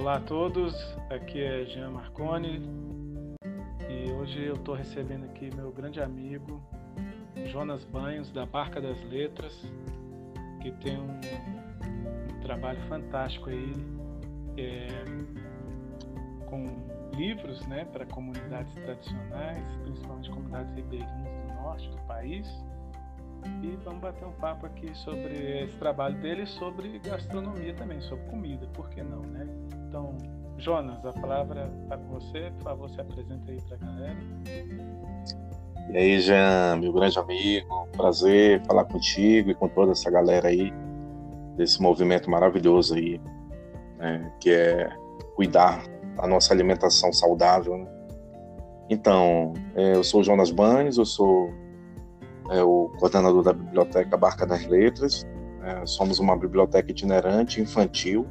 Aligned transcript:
Olá 0.00 0.16
a 0.16 0.20
todos, 0.20 0.74
aqui 1.10 1.42
é 1.42 1.66
Jean 1.66 1.90
Marconi 1.90 2.62
e 3.86 4.10
hoje 4.12 4.42
eu 4.42 4.54
estou 4.54 4.74
recebendo 4.74 5.26
aqui 5.26 5.54
meu 5.54 5.70
grande 5.70 6.00
amigo 6.00 6.58
Jonas 7.48 7.84
Banhos, 7.84 8.32
da 8.32 8.46
Barca 8.46 8.80
das 8.80 8.98
Letras, 9.04 9.52
que 10.62 10.72
tem 10.72 10.96
um, 10.98 11.20
um 12.34 12.40
trabalho 12.40 12.80
fantástico 12.88 13.50
aí 13.50 13.74
é, 14.56 14.88
com 16.48 16.64
livros 17.14 17.60
né, 17.66 17.84
para 17.84 18.06
comunidades 18.06 18.72
tradicionais, 18.76 19.62
principalmente 19.82 20.30
comunidades 20.30 20.74
ribeirinhas 20.76 21.46
do 21.46 21.62
norte 21.62 21.90
do 21.90 21.98
país. 22.06 22.48
E 23.62 23.78
vamos 23.84 24.00
bater 24.00 24.26
um 24.26 24.32
papo 24.32 24.66
aqui 24.66 24.94
sobre 24.94 25.64
esse 25.64 25.76
trabalho 25.76 26.16
dele 26.20 26.42
e 26.42 26.46
sobre 26.46 26.98
gastronomia 26.98 27.74
também, 27.74 28.00
sobre 28.02 28.24
comida, 28.26 28.66
por 28.74 28.88
que 28.90 29.02
não, 29.02 29.20
né? 29.20 29.46
Então, 29.88 30.16
Jonas, 30.58 31.04
a 31.04 31.12
palavra 31.12 31.70
está 31.82 31.96
com 31.96 32.14
você, 32.14 32.52
por 32.58 32.64
favor, 32.64 32.90
se 32.90 33.00
apresenta 33.00 33.50
aí 33.50 33.60
para 33.62 33.76
a 33.76 33.78
galera. 33.78 34.16
E 35.90 35.96
aí, 35.96 36.20
Jean, 36.20 36.76
meu 36.76 36.92
grande 36.92 37.18
amigo, 37.18 37.88
prazer 37.96 38.62
falar 38.64 38.84
contigo 38.84 39.50
e 39.50 39.54
com 39.54 39.68
toda 39.68 39.92
essa 39.92 40.10
galera 40.10 40.48
aí, 40.48 40.72
desse 41.56 41.82
movimento 41.82 42.30
maravilhoso 42.30 42.94
aí, 42.94 43.20
né, 43.98 44.32
que 44.40 44.50
é 44.50 44.88
cuidar 45.34 45.82
da 46.16 46.26
nossa 46.26 46.52
alimentação 46.52 47.12
saudável. 47.12 47.76
Né? 47.76 47.86
Então, 48.88 49.54
é, 49.74 49.96
eu 49.96 50.04
sou 50.04 50.20
o 50.20 50.24
Jonas 50.24 50.50
Banhos, 50.50 50.98
eu 50.98 51.04
sou 51.04 51.50
é, 52.50 52.62
o 52.62 52.90
coordenador 52.98 53.42
da 53.42 53.52
Biblioteca 53.52 54.16
Barca 54.16 54.44
das 54.44 54.66
Letras, 54.66 55.24
é, 55.62 55.86
somos 55.86 56.18
uma 56.18 56.36
biblioteca 56.36 56.90
itinerante 56.90 57.60
infantil, 57.60 58.26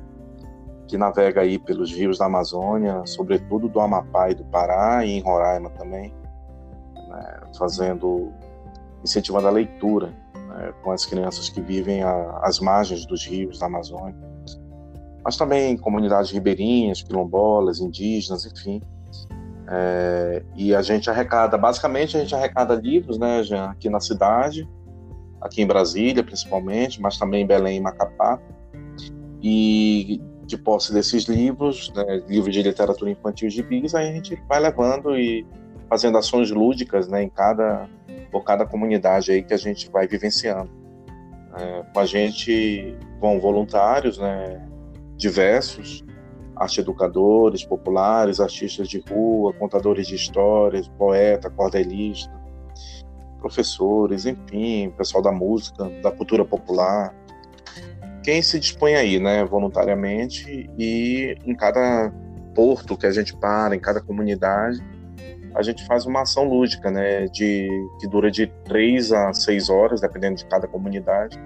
que 0.87 0.97
navega 0.97 1.41
aí 1.41 1.57
pelos 1.57 1.91
rios 1.91 2.17
da 2.17 2.25
Amazônia, 2.25 3.03
sobretudo 3.05 3.69
do 3.69 3.79
Amapá 3.79 4.29
e 4.29 4.35
do 4.35 4.43
Pará, 4.45 5.05
e 5.05 5.11
em 5.11 5.21
Roraima 5.21 5.69
também, 5.69 6.13
né, 7.07 7.41
fazendo, 7.57 8.31
incentivando 9.03 9.47
a 9.47 9.51
leitura 9.51 10.07
né, 10.35 10.73
com 10.83 10.91
as 10.91 11.05
crianças 11.05 11.47
que 11.47 11.61
vivem 11.61 12.03
a, 12.03 12.39
às 12.41 12.59
margens 12.59 13.05
dos 13.05 13.25
rios 13.25 13.59
da 13.59 13.67
Amazônia, 13.67 14.17
mas 15.23 15.37
também 15.37 15.77
comunidades 15.77 16.31
ribeirinhas, 16.31 17.03
quilombolas, 17.03 17.79
indígenas, 17.79 18.45
enfim. 18.45 18.81
É, 19.71 20.41
e 20.55 20.73
a 20.73 20.81
gente 20.81 21.09
arrecada, 21.09 21.55
basicamente 21.57 22.17
a 22.17 22.19
gente 22.19 22.33
arrecada 22.33 22.73
livros, 22.73 23.19
né, 23.19 23.43
Jean, 23.43 23.69
aqui 23.69 23.87
na 23.87 23.99
cidade, 23.99 24.67
aqui 25.39 25.61
em 25.61 25.67
Brasília 25.67 26.23
principalmente, 26.23 26.99
mas 26.99 27.17
também 27.17 27.43
em 27.43 27.47
Belém 27.47 27.77
e 27.77 27.81
Macapá. 27.81 28.39
E 29.41 30.21
de 30.45 30.57
posse 30.57 30.91
desses 30.91 31.25
livros, 31.25 31.93
né, 31.95 32.23
livros 32.27 32.53
de 32.53 32.63
literatura 32.63 33.11
infantil 33.11 33.49
de 33.49 33.61
bis, 33.61 33.93
aí 33.93 34.09
a 34.09 34.11
gente 34.11 34.41
vai 34.49 34.59
levando 34.59 35.15
e 35.15 35.45
fazendo 35.87 36.17
ações 36.17 36.49
lúdicas 36.49 37.07
né, 37.07 37.23
em 37.23 37.29
cada, 37.29 37.87
por 38.31 38.43
cada 38.43 38.65
comunidade 38.65 39.31
aí 39.31 39.43
que 39.43 39.53
a 39.53 39.57
gente 39.57 39.89
vai 39.91 40.07
vivenciando. 40.07 40.71
É, 41.55 41.83
com 41.93 41.99
a 41.99 42.05
gente 42.05 42.97
vão 43.19 43.39
voluntários 43.39 44.17
né, 44.17 44.67
diversos, 45.15 46.03
arte 46.59 46.81
educadores, 46.81 47.63
populares, 47.63 48.39
artistas 48.39 48.87
de 48.89 48.99
rua, 49.09 49.53
contadores 49.53 50.07
de 50.07 50.15
histórias, 50.15 50.87
poeta, 50.89 51.49
cordelista, 51.49 52.31
professores, 53.39 54.25
enfim, 54.25 54.93
pessoal 54.97 55.23
da 55.23 55.31
música, 55.31 55.89
da 56.03 56.11
cultura 56.11 56.43
popular. 56.43 57.15
Quem 58.21 58.41
se 58.41 58.59
dispõe 58.59 58.95
aí, 58.95 59.19
né, 59.19 59.45
voluntariamente 59.45 60.69
e 60.77 61.37
em 61.45 61.55
cada 61.55 62.13
porto 62.53 62.97
que 62.97 63.05
a 63.05 63.11
gente 63.11 63.35
para, 63.37 63.73
em 63.73 63.79
cada 63.79 64.01
comunidade, 64.01 64.83
a 65.55 65.61
gente 65.63 65.85
faz 65.85 66.05
uma 66.05 66.21
ação 66.21 66.43
lúdica, 66.43 66.91
né, 66.91 67.25
de 67.27 67.69
que 67.99 68.07
dura 68.07 68.29
de 68.29 68.47
três 68.65 69.11
a 69.11 69.33
seis 69.33 69.69
horas, 69.69 70.01
dependendo 70.01 70.35
de 70.35 70.45
cada 70.45 70.67
comunidade. 70.67 71.39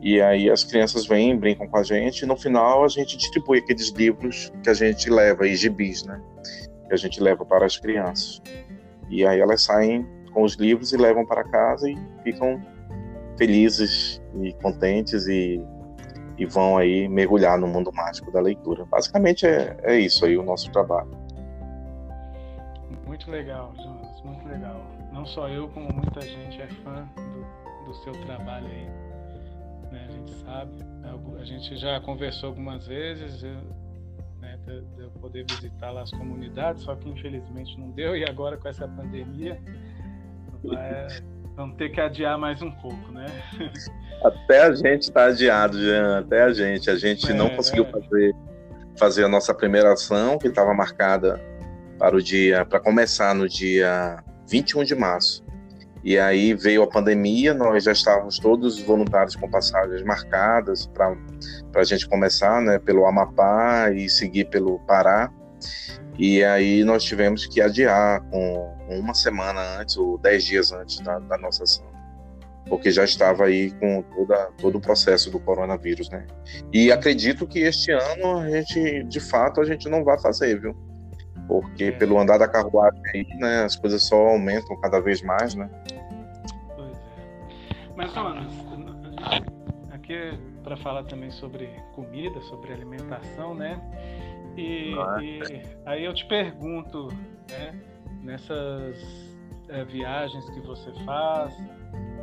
E 0.00 0.20
aí 0.20 0.48
as 0.48 0.62
crianças 0.62 1.06
vêm, 1.06 1.36
brincam 1.36 1.66
com 1.66 1.76
a 1.76 1.82
gente, 1.82 2.22
e 2.22 2.26
no 2.26 2.36
final 2.36 2.84
a 2.84 2.88
gente 2.88 3.16
distribui 3.16 3.58
aqueles 3.58 3.88
livros 3.88 4.52
que 4.62 4.70
a 4.70 4.74
gente 4.74 5.10
leva, 5.10 5.46
e 5.46 5.56
gibis, 5.56 6.04
né, 6.04 6.20
que 6.86 6.94
a 6.94 6.96
gente 6.96 7.20
leva 7.20 7.44
para 7.44 7.66
as 7.66 7.76
crianças. 7.76 8.40
E 9.10 9.26
aí 9.26 9.40
elas 9.40 9.62
saem 9.62 10.06
com 10.32 10.42
os 10.42 10.54
livros 10.54 10.92
e 10.92 10.96
levam 10.96 11.26
para 11.26 11.42
casa 11.42 11.90
e 11.90 11.98
ficam 12.22 12.62
felizes 13.36 14.22
e 14.42 14.52
contentes 14.54 15.26
e, 15.26 15.60
e 16.36 16.46
vão 16.46 16.76
aí 16.76 17.08
mergulhar 17.08 17.58
no 17.58 17.66
mundo 17.66 17.92
mágico 17.92 18.30
da 18.30 18.40
leitura. 18.40 18.84
Basicamente 18.84 19.46
é, 19.46 19.76
é 19.82 19.98
isso 19.98 20.24
aí 20.24 20.36
o 20.36 20.42
nosso 20.42 20.70
trabalho. 20.70 21.10
Muito 23.06 23.30
legal, 23.30 23.72
Jonas, 23.76 24.22
muito 24.22 24.46
legal. 24.46 24.80
Não 25.12 25.24
só 25.26 25.48
eu, 25.48 25.68
como 25.68 25.92
muita 25.92 26.20
gente 26.20 26.60
é 26.60 26.68
fã 26.84 27.08
do, 27.16 27.84
do 27.86 27.94
seu 28.04 28.12
trabalho 28.26 28.66
aí. 28.66 29.07
Né? 29.90 30.06
A 30.08 30.12
gente 30.12 30.34
sabe, 30.44 30.72
a 31.40 31.44
gente 31.44 31.76
já 31.76 32.00
conversou 32.00 32.50
algumas 32.50 32.86
vezes, 32.86 33.42
né, 34.40 34.58
de, 34.66 34.80
de 34.80 35.02
eu 35.02 35.10
poder 35.12 35.44
visitar 35.48 35.90
lá 35.90 36.02
as 36.02 36.10
comunidades, 36.10 36.82
só 36.82 36.94
que 36.94 37.08
infelizmente 37.08 37.78
não 37.78 37.90
deu, 37.90 38.16
e 38.16 38.24
agora 38.24 38.56
com 38.56 38.68
essa 38.68 38.86
pandemia, 38.86 39.60
vamos 41.56 41.76
ter 41.76 41.90
que 41.90 42.00
adiar 42.00 42.38
mais 42.38 42.62
um 42.62 42.70
pouco, 42.70 43.12
né? 43.12 43.26
Até 44.24 44.62
a 44.62 44.74
gente 44.74 45.02
está 45.02 45.26
adiado, 45.26 45.80
Jean, 45.80 46.20
até 46.20 46.42
a 46.42 46.52
gente. 46.52 46.90
A 46.90 46.96
gente 46.96 47.30
é, 47.30 47.34
não 47.34 47.50
conseguiu 47.50 47.84
é. 47.84 47.90
fazer, 47.90 48.34
fazer 48.96 49.24
a 49.24 49.28
nossa 49.28 49.54
primeira 49.54 49.92
ação, 49.92 50.38
que 50.38 50.48
estava 50.48 50.74
marcada 50.74 51.40
para 51.98 52.16
o 52.16 52.22
dia, 52.22 52.64
para 52.64 52.80
começar 52.80 53.34
no 53.34 53.48
dia 53.48 54.22
21 54.48 54.84
de 54.84 54.94
março. 54.94 55.44
E 56.08 56.18
aí 56.18 56.54
veio 56.54 56.82
a 56.82 56.86
pandemia, 56.86 57.52
nós 57.52 57.84
já 57.84 57.92
estávamos 57.92 58.38
todos 58.38 58.80
voluntários 58.80 59.36
com 59.36 59.46
passagens 59.46 60.02
marcadas 60.04 60.86
para 60.86 61.14
a 61.74 61.84
gente 61.84 62.08
começar, 62.08 62.62
né, 62.62 62.78
pelo 62.78 63.04
Amapá 63.04 63.90
e 63.90 64.08
seguir 64.08 64.46
pelo 64.46 64.78
Pará. 64.86 65.30
E 66.18 66.42
aí 66.42 66.82
nós 66.82 67.04
tivemos 67.04 67.44
que 67.44 67.60
adiar 67.60 68.22
com 68.30 68.74
uma 68.88 69.12
semana 69.12 69.80
antes 69.80 69.98
ou 69.98 70.16
dez 70.16 70.44
dias 70.44 70.72
antes 70.72 70.98
da, 71.00 71.18
da 71.18 71.36
nossa 71.36 71.64
ação, 71.64 71.84
porque 72.70 72.90
já 72.90 73.04
estava 73.04 73.44
aí 73.44 73.70
com 73.72 74.00
toda, 74.00 74.48
todo 74.56 74.78
o 74.78 74.80
processo 74.80 75.30
do 75.30 75.38
coronavírus, 75.38 76.08
né? 76.08 76.26
E 76.72 76.90
acredito 76.90 77.46
que 77.46 77.58
este 77.58 77.92
ano 77.92 78.38
a 78.38 78.48
gente, 78.48 79.04
de 79.04 79.20
fato, 79.20 79.60
a 79.60 79.64
gente 79.66 79.90
não 79.90 80.02
vai 80.02 80.18
fazer, 80.18 80.58
viu? 80.58 80.74
porque 81.48 81.84
é. 81.84 81.92
pelo 81.92 82.20
andar 82.20 82.38
da 82.38 82.46
carruagem 82.46 83.02
aí, 83.14 83.26
né, 83.38 83.64
as 83.64 83.74
coisas 83.74 84.02
só 84.02 84.16
aumentam 84.16 84.78
cada 84.80 85.00
vez 85.00 85.22
mais, 85.22 85.54
né? 85.54 85.68
Mas, 87.98 88.14
Jonas, 88.14 88.46
aqui 89.90 90.12
é 90.12 90.38
para 90.62 90.76
falar 90.76 91.02
também 91.02 91.32
sobre 91.32 91.66
comida, 91.96 92.40
sobre 92.42 92.72
alimentação, 92.72 93.56
né? 93.56 93.76
E, 94.56 94.94
ah. 94.96 95.20
e 95.20 95.62
aí 95.84 96.04
eu 96.04 96.14
te 96.14 96.24
pergunto, 96.26 97.08
né, 97.50 97.74
nessas 98.22 98.96
é, 99.68 99.84
viagens 99.84 100.48
que 100.50 100.60
você 100.60 100.92
faz, 101.04 101.52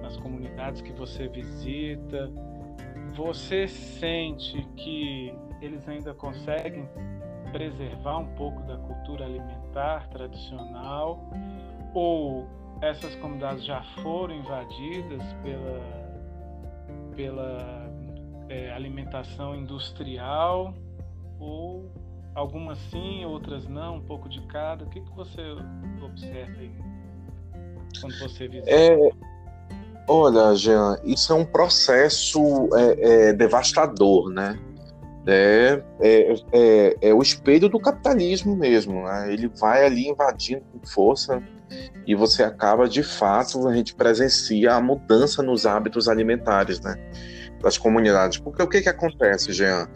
nas 0.01 0.15
comunidades 0.15 0.79
que 0.79 0.93
você 0.93 1.27
visita, 1.27 2.31
você 3.13 3.67
sente 3.67 4.65
que 4.77 5.33
eles 5.61 5.85
ainda 5.89 6.13
conseguem 6.13 6.87
preservar 7.51 8.19
um 8.19 8.33
pouco 8.35 8.61
da 8.61 8.77
cultura 8.77 9.25
alimentar 9.25 10.07
tradicional 10.07 11.29
ou 11.93 12.47
essas 12.81 13.15
comunidades 13.15 13.63
já 13.65 13.81
foram 14.01 14.35
invadidas 14.35 15.21
pela, 15.43 15.81
pela 17.15 17.89
é, 18.49 18.71
alimentação 18.73 19.55
industrial 19.55 20.73
ou 21.39 21.91
algumas 22.33 22.77
sim, 22.91 23.25
outras 23.25 23.67
não, 23.67 23.97
um 23.97 24.01
pouco 24.01 24.27
de 24.29 24.41
cada. 24.47 24.85
O 24.85 24.89
que, 24.89 25.01
que 25.01 25.15
você 25.15 25.41
observa 26.03 26.59
aí 26.59 26.71
quando 27.99 28.19
você 28.19 28.47
visita? 28.47 28.69
É, 28.69 29.09
olha, 30.07 30.53
Jean, 30.55 30.99
isso 31.03 31.31
é 31.31 31.35
um 31.35 31.45
processo 31.45 32.39
é, 32.75 33.29
é 33.29 33.33
devastador, 33.33 34.29
né? 34.29 34.59
é, 35.27 35.81
é, 35.99 36.33
é, 36.51 36.97
é, 37.01 37.13
o 37.13 37.21
espelho 37.21 37.67
do 37.67 37.79
capitalismo 37.79 38.55
mesmo. 38.55 39.03
Né? 39.03 39.33
Ele 39.33 39.47
vai 39.47 39.85
ali 39.85 40.07
invadindo 40.07 40.63
com 40.71 40.85
força 40.87 41.41
e 42.05 42.13
você 42.15 42.43
acaba, 42.43 42.87
de 42.87 43.03
fato, 43.03 43.67
a 43.67 43.75
gente 43.75 43.95
presencia 43.95 44.73
a 44.73 44.81
mudança 44.81 45.41
nos 45.41 45.65
hábitos 45.65 46.07
alimentares 46.07 46.79
né? 46.81 46.95
das 47.61 47.77
comunidades. 47.77 48.37
Porque 48.37 48.61
o 48.61 48.67
que, 48.67 48.81
que 48.81 48.89
acontece, 48.89 49.51
Jean? 49.51 49.87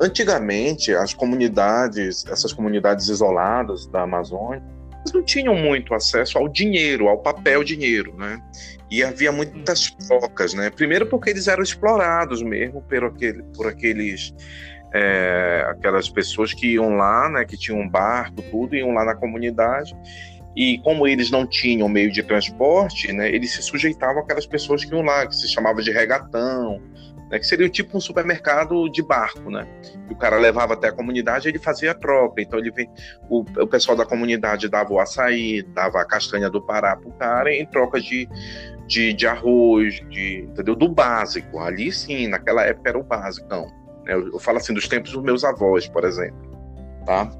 Antigamente, 0.00 0.92
as 0.92 1.14
comunidades, 1.14 2.24
essas 2.26 2.52
comunidades 2.52 3.08
isoladas 3.08 3.86
da 3.86 4.02
Amazônia, 4.02 4.62
não 5.12 5.22
tinham 5.22 5.54
muito 5.54 5.94
acesso 5.94 6.38
ao 6.38 6.48
dinheiro, 6.48 7.08
ao 7.08 7.18
papel 7.18 7.64
dinheiro, 7.64 8.16
né? 8.16 8.40
E 8.90 9.02
havia 9.02 9.32
muitas 9.32 9.90
trocas, 9.90 10.54
né? 10.54 10.70
Primeiro 10.70 11.06
porque 11.06 11.30
eles 11.30 11.48
eram 11.48 11.62
explorados 11.62 12.42
mesmo 12.42 12.82
por, 12.82 13.04
aquele, 13.04 13.42
por 13.54 13.66
aqueles 13.66 14.32
é, 14.94 15.66
aquelas 15.68 16.08
pessoas 16.08 16.52
que 16.52 16.74
iam 16.74 16.96
lá, 16.96 17.28
né, 17.28 17.44
que 17.44 17.56
tinham 17.56 17.80
um 17.80 17.88
barco, 17.88 18.42
tudo, 18.50 18.76
iam 18.76 18.92
lá 18.92 19.04
na 19.04 19.14
comunidade 19.14 19.96
e 20.54 20.78
como 20.78 21.06
eles 21.06 21.30
não 21.30 21.46
tinham 21.46 21.88
meio 21.88 22.10
de 22.10 22.22
transporte, 22.22 23.12
né, 23.12 23.30
eles 23.30 23.52
se 23.52 23.62
sujeitavam 23.62 24.22
àquelas 24.22 24.46
pessoas 24.46 24.84
que 24.84 24.92
iam 24.92 25.02
lá, 25.02 25.26
que 25.26 25.34
se 25.34 25.48
chamava 25.48 25.82
de 25.82 25.90
regatão, 25.90 26.80
né, 27.30 27.38
que 27.38 27.46
seria 27.46 27.68
tipo 27.70 27.96
um 27.96 28.00
supermercado 28.00 28.90
de 28.90 29.02
barco, 29.02 29.50
né? 29.50 29.66
E 30.10 30.12
o 30.12 30.16
cara 30.16 30.36
levava 30.36 30.74
até 30.74 30.88
a 30.88 30.92
comunidade, 30.92 31.48
ele 31.48 31.58
fazia 31.58 31.92
a 31.92 31.94
troca. 31.94 32.42
Então 32.42 32.58
ele 32.58 32.70
vem, 32.70 32.90
o, 33.30 33.40
o 33.40 33.66
pessoal 33.66 33.96
da 33.96 34.04
comunidade 34.04 34.68
dava 34.68 34.92
o 34.92 35.00
açaí, 35.00 35.62
dava 35.62 36.02
a 36.02 36.04
castanha 36.04 36.50
do 36.50 36.60
Pará 36.60 36.94
pro 36.94 37.10
cara 37.12 37.50
em 37.50 37.64
troca 37.64 37.98
de, 37.98 38.28
de, 38.86 39.14
de 39.14 39.26
arroz, 39.26 39.94
de, 40.10 40.46
entendeu? 40.50 40.76
Do 40.76 40.90
básico. 40.90 41.58
Ali 41.58 41.90
sim, 41.90 42.28
naquela 42.28 42.64
época 42.64 42.90
era 42.90 42.98
o 42.98 43.02
básico. 43.02 43.48
Né? 43.48 43.66
Eu, 44.06 44.32
eu 44.34 44.38
falo 44.38 44.58
assim 44.58 44.74
dos 44.74 44.86
tempos 44.86 45.12
dos 45.12 45.22
meus 45.22 45.42
avós, 45.42 45.88
por 45.88 46.04
exemplo, 46.04 46.36
tá? 47.06 47.30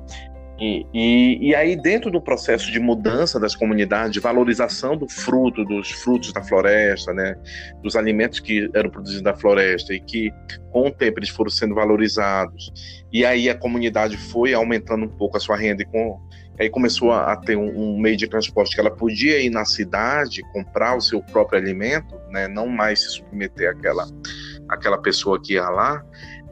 E, 0.65 0.87
e, 0.95 1.49
e, 1.49 1.55
aí, 1.57 1.75
dentro 1.75 2.09
do 2.09 2.21
processo 2.21 2.71
de 2.71 2.79
mudança 2.79 3.41
das 3.41 3.57
comunidades, 3.57 4.13
de 4.13 4.21
valorização 4.21 4.97
do 4.97 5.09
fruto, 5.09 5.65
dos 5.65 5.91
frutos 5.91 6.33
da 6.33 6.41
floresta, 6.41 7.13
né, 7.13 7.35
dos 7.83 7.97
alimentos 7.97 8.39
que 8.39 8.71
eram 8.73 8.89
produzidos 8.89 9.25
da 9.25 9.35
floresta 9.35 9.93
e 9.93 9.99
que, 9.99 10.33
com 10.71 10.87
o 10.87 10.91
tempo, 10.93 11.19
eles 11.19 11.31
foram 11.31 11.51
sendo 11.51 11.75
valorizados, 11.75 12.73
e 13.13 13.27
aí 13.27 13.51
a 13.51 13.57
comunidade 13.57 14.17
foi 14.17 14.55
aumentando 14.55 15.07
um 15.07 15.09
pouco 15.09 15.37
a 15.37 15.41
sua 15.41 15.57
renda, 15.57 15.83
e 15.83 15.85
com, 15.85 16.21
aí 16.61 16.71
começou 16.71 17.11
a, 17.11 17.33
a 17.33 17.37
ter 17.37 17.57
um, 17.57 17.95
um, 17.95 17.99
meio 17.99 18.17
de 18.17 18.29
transporte 18.29 18.73
que 18.73 18.81
ela 18.81 18.93
podia 18.93 19.41
ir 19.41 19.51
na 19.51 19.65
cidade 19.65 20.43
comprar 20.53 20.97
o 20.97 21.01
seu 21.01 21.21
próprio 21.21 21.59
alimento, 21.59 22.15
né, 22.31 22.47
não 22.47 22.69
mais 22.69 23.01
se 23.01 23.11
submeter 23.11 23.69
àquela, 23.69 24.07
àquela 24.69 25.03
pessoa 25.03 25.43
que 25.43 25.55
ia 25.55 25.69
lá 25.69 26.05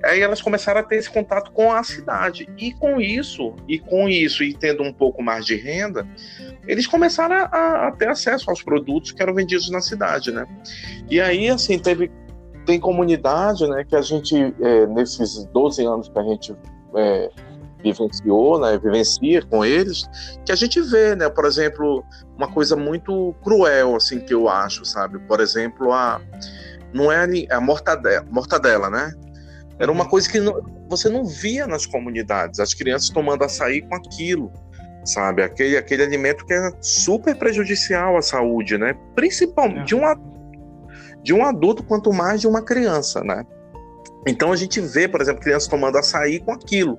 Aí 0.05 0.21
elas 0.21 0.41
começaram 0.41 0.81
a 0.81 0.83
ter 0.83 0.97
esse 0.97 1.11
contato 1.11 1.53
com 1.53 1.73
a 1.73 1.83
cidade. 1.83 2.49
E 2.57 2.73
com 2.73 3.01
isso, 3.01 3.55
e 3.69 3.79
com 3.79 4.09
isso, 4.09 4.43
e 4.43 4.55
tendo 4.55 4.83
um 4.83 4.93
pouco 4.93 5.23
mais 5.23 5.45
de 5.45 5.57
renda, 5.57 6.07
eles 6.67 6.87
começaram 6.87 7.37
a, 7.37 7.89
a 7.89 7.93
ter 7.93 8.09
acesso 8.09 8.51
aos 8.51 8.63
produtos 8.63 9.13
que 9.13 9.23
eram 9.23 9.35
vendidos 9.35 9.71
na 9.71 9.81
cidade, 9.81 10.33
né? 10.33 10.47
E 11.11 11.21
aí, 11.21 11.49
assim, 11.49 11.79
teve 11.79 12.11
tem 12.67 12.79
comunidade, 12.79 13.67
né, 13.67 13.85
que 13.85 13.97
a 13.97 14.03
gente, 14.03 14.37
é, 14.61 14.87
nesses 14.87 15.45
12 15.47 15.85
anos 15.85 16.09
que 16.09 16.19
a 16.19 16.23
gente 16.23 16.55
é, 16.95 17.31
vivenciou, 17.83 18.61
né, 18.61 18.79
vivencia 18.79 19.43
com 19.43 19.65
eles, 19.65 20.05
que 20.45 20.53
a 20.53 20.55
gente 20.55 20.81
vê, 20.81 21.17
né, 21.17 21.29
por 21.29 21.47
exemplo, 21.47 22.05
uma 22.37 22.49
coisa 22.49 22.77
muito 22.77 23.35
cruel, 23.43 23.97
assim, 23.97 24.21
que 24.21 24.35
eu 24.35 24.49
acho, 24.49 24.85
sabe? 24.85 25.19
Por 25.21 25.41
exemplo, 25.41 25.93
a 25.93 26.21
não 26.93 27.11
é 27.11 27.25
a 27.51 27.61
mortadela, 27.61 28.27
mortadela 28.31 28.91
né? 28.91 29.13
Era 29.81 29.91
uma 29.91 30.07
coisa 30.07 30.31
que 30.31 30.39
não, 30.39 30.63
você 30.89 31.09
não 31.09 31.25
via 31.25 31.67
nas 31.67 31.87
comunidades, 31.87 32.61
as 32.61 32.75
crianças 32.75 33.09
tomando 33.09 33.45
açaí 33.45 33.81
com 33.81 33.95
aquilo, 33.95 34.53
sabe? 35.05 35.43
Aquele, 35.43 35.77
aquele 35.77 36.03
alimento 36.03 36.45
que 36.45 36.53
é 36.53 36.71
super 36.83 37.35
prejudicial 37.35 38.17
à 38.17 38.23
saúde, 38.23 38.77
né? 38.77 38.95
Principalmente 39.15 39.81
é. 39.81 39.85
de, 39.85 39.95
um, 39.95 40.03
de 41.23 41.33
um 41.33 41.45
adulto, 41.45 41.83
quanto 41.83 42.13
mais 42.13 42.43
de 42.43 42.47
uma 42.47 42.63
criança, 42.63 43.25
né? 43.25 43.45
Então 44.27 44.53
a 44.53 44.57
gente 44.57 44.81
vê, 44.81 45.09
por 45.09 45.23
exemplo, 45.23 45.41
crianças 45.41 45.67
tomando 45.67 45.97
açaí 45.97 46.41
com 46.41 46.53
aquilo. 46.53 46.99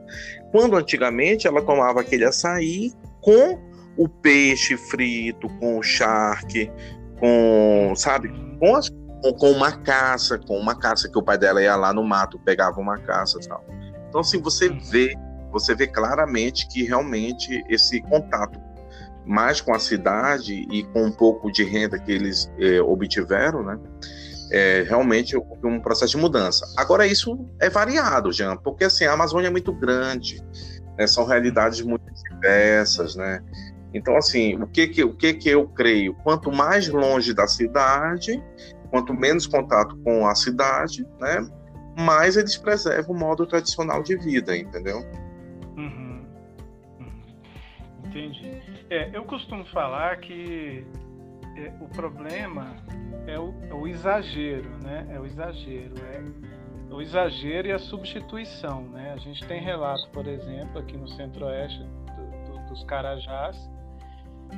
Quando 0.52 0.76
antigamente 0.76 1.48
ela 1.48 1.62
tomava 1.62 2.02
aquele 2.02 2.26
açaí 2.26 2.92
com 3.22 3.60
o 3.96 4.10
peixe 4.10 4.76
frito, 4.76 5.48
com 5.60 5.78
o 5.78 5.84
charque, 5.84 6.72
com, 7.20 7.94
sabe, 7.96 8.32
com 8.60 8.76
as 8.76 8.90
com 9.38 9.52
uma 9.52 9.72
caça, 9.72 10.40
com 10.40 10.58
uma 10.58 10.76
caça 10.76 11.10
que 11.10 11.18
o 11.18 11.24
pai 11.24 11.38
dela 11.38 11.62
ia 11.62 11.76
lá 11.76 11.94
no 11.94 12.04
mato, 12.04 12.40
pegava 12.40 12.80
uma 12.80 12.98
caça 12.98 13.38
e 13.42 13.48
tal. 13.48 13.64
Então, 14.10 14.22
assim, 14.22 14.42
você 14.42 14.70
vê, 14.70 15.16
você 15.52 15.76
vê 15.76 15.88
claramente 15.88 16.68
que 16.68 16.84
realmente 16.84 17.64
esse 17.70 18.02
contato 18.02 18.60
mais 19.26 19.62
com 19.62 19.74
a 19.74 19.80
cidade 19.80 20.66
e 20.72 20.84
com 20.86 21.06
um 21.06 21.12
pouco 21.12 21.52
de 21.52 21.64
renda 21.64 22.00
que 22.00 22.12
eles 22.12 22.52
é, 22.58 22.82
obtiveram, 22.82 23.64
né? 23.64 23.80
É, 24.52 24.84
realmente 24.86 25.38
um 25.64 25.80
processo 25.80 26.12
de 26.12 26.18
mudança. 26.18 26.66
Agora, 26.76 27.08
isso 27.08 27.48
é 27.58 27.70
variado, 27.70 28.34
Jean, 28.34 28.58
porque 28.58 28.84
assim, 28.84 29.06
a 29.06 29.14
Amazônia 29.14 29.48
é 29.48 29.52
muito 29.52 29.72
grande, 29.72 30.44
né? 30.98 31.08
são 31.08 31.26
realidades 31.26 31.80
muito 31.82 32.04
diversas, 32.30 33.16
né? 33.16 33.42
Então, 33.94 34.18
assim, 34.18 34.56
o 34.56 34.68
que 34.68 34.88
que, 34.88 35.04
o 35.04 35.14
que 35.16 35.34
que 35.34 35.50
eu 35.50 35.68
creio? 35.68 36.14
Quanto 36.16 36.52
mais 36.52 36.90
longe 36.90 37.34
da 37.34 37.48
cidade, 37.48 38.42
quanto 38.92 39.14
menos 39.14 39.48
contato 39.48 39.98
com 40.04 40.28
a 40.28 40.36
cidade, 40.36 41.08
né, 41.20 41.50
mais 41.98 42.38
eles 42.38 42.58
preservam 42.58 43.16
o 43.16 43.18
modo 43.18 43.48
tradicional 43.48 44.04
de 44.04 44.16
vida, 44.18 44.56
entendeu? 44.56 45.00
Uhum. 45.78 46.26
Uhum. 47.00 47.10
Entendi. 48.06 48.62
É, 48.90 49.10
eu 49.14 49.24
costumo 49.24 49.66
falar 49.66 50.18
que 50.18 50.86
é, 51.56 51.72
o 51.80 51.88
problema 51.88 52.76
é 53.28 53.40
o, 53.40 53.54
é 53.70 53.74
o, 53.74 53.88
exagero, 53.88 54.70
né? 54.84 55.08
É 55.10 55.20
o 55.20 55.26
exagero, 55.26 55.96
é 56.10 56.94
o 56.94 57.02
exagero 57.02 57.68
e 57.68 57.72
a 57.72 57.80
substituição, 57.80 58.84
né? 58.90 59.14
A 59.14 59.18
gente 59.18 59.46
tem 59.46 59.62
relato, 59.62 60.10
por 60.10 60.28
exemplo, 60.28 60.80
aqui 60.80 60.98
no 60.98 61.08
Centro-Oeste 61.08 61.80
do, 61.80 62.52
do, 62.52 62.70
dos 62.70 62.84
Carajás, 62.84 63.58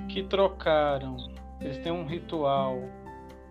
que 0.09 0.24
trocaram, 0.24 1.18
eles 1.62 1.77
têm 1.79 1.91
um 1.91 2.06
ritual 2.06 2.81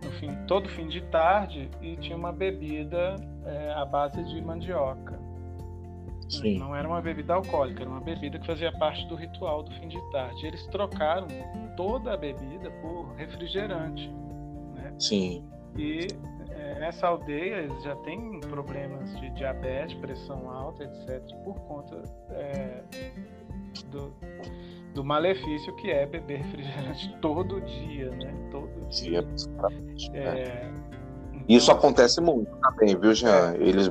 no 0.02 0.10
fim, 0.12 0.34
todo 0.46 0.68
fim 0.68 0.88
de 0.88 1.00
tarde 1.02 1.70
e 1.80 1.96
tinha 1.96 2.16
uma 2.16 2.32
bebida 2.32 3.16
é, 3.44 3.72
à 3.72 3.84
base 3.84 4.22
de 4.24 4.40
mandioca. 4.42 5.18
Sim. 6.28 6.58
Não 6.58 6.74
era 6.74 6.88
uma 6.88 7.00
bebida 7.02 7.34
alcoólica, 7.34 7.82
era 7.82 7.90
uma 7.90 8.00
bebida 8.00 8.38
que 8.38 8.46
fazia 8.46 8.72
parte 8.72 9.06
do 9.06 9.14
ritual 9.14 9.62
do 9.62 9.70
fim 9.72 9.88
de 9.88 10.00
tarde. 10.10 10.46
Eles 10.46 10.66
trocaram 10.68 11.26
toda 11.76 12.14
a 12.14 12.16
bebida 12.16 12.70
por 12.80 13.12
refrigerante. 13.16 14.08
Né? 14.74 14.94
Sim. 14.98 15.44
E 15.76 16.06
é, 16.50 16.78
nessa 16.78 17.08
aldeia 17.08 17.56
eles 17.56 17.82
já 17.82 17.94
têm 17.96 18.40
problemas 18.40 19.14
de 19.20 19.30
diabetes, 19.30 19.94
pressão 19.96 20.50
alta, 20.50 20.84
etc., 20.84 21.22
por 21.44 21.54
conta 21.62 22.02
é, 22.30 22.82
do, 23.90 24.14
do 24.94 25.02
malefício 25.04 25.74
que 25.76 25.90
é 25.90 26.06
beber 26.06 26.38
refrigerante 26.38 27.16
todo 27.20 27.60
dia, 27.60 28.10
né? 28.10 28.34
Todo 28.50 28.88
dia. 28.88 29.26
É, 30.12 30.18
é, 30.18 30.70
então... 31.32 31.44
Isso 31.48 31.70
acontece 31.70 32.20
muito 32.20 32.50
também, 32.56 32.96
viu, 32.96 33.14
Jean? 33.14 33.54
É. 33.54 33.56
Eles, 33.56 33.90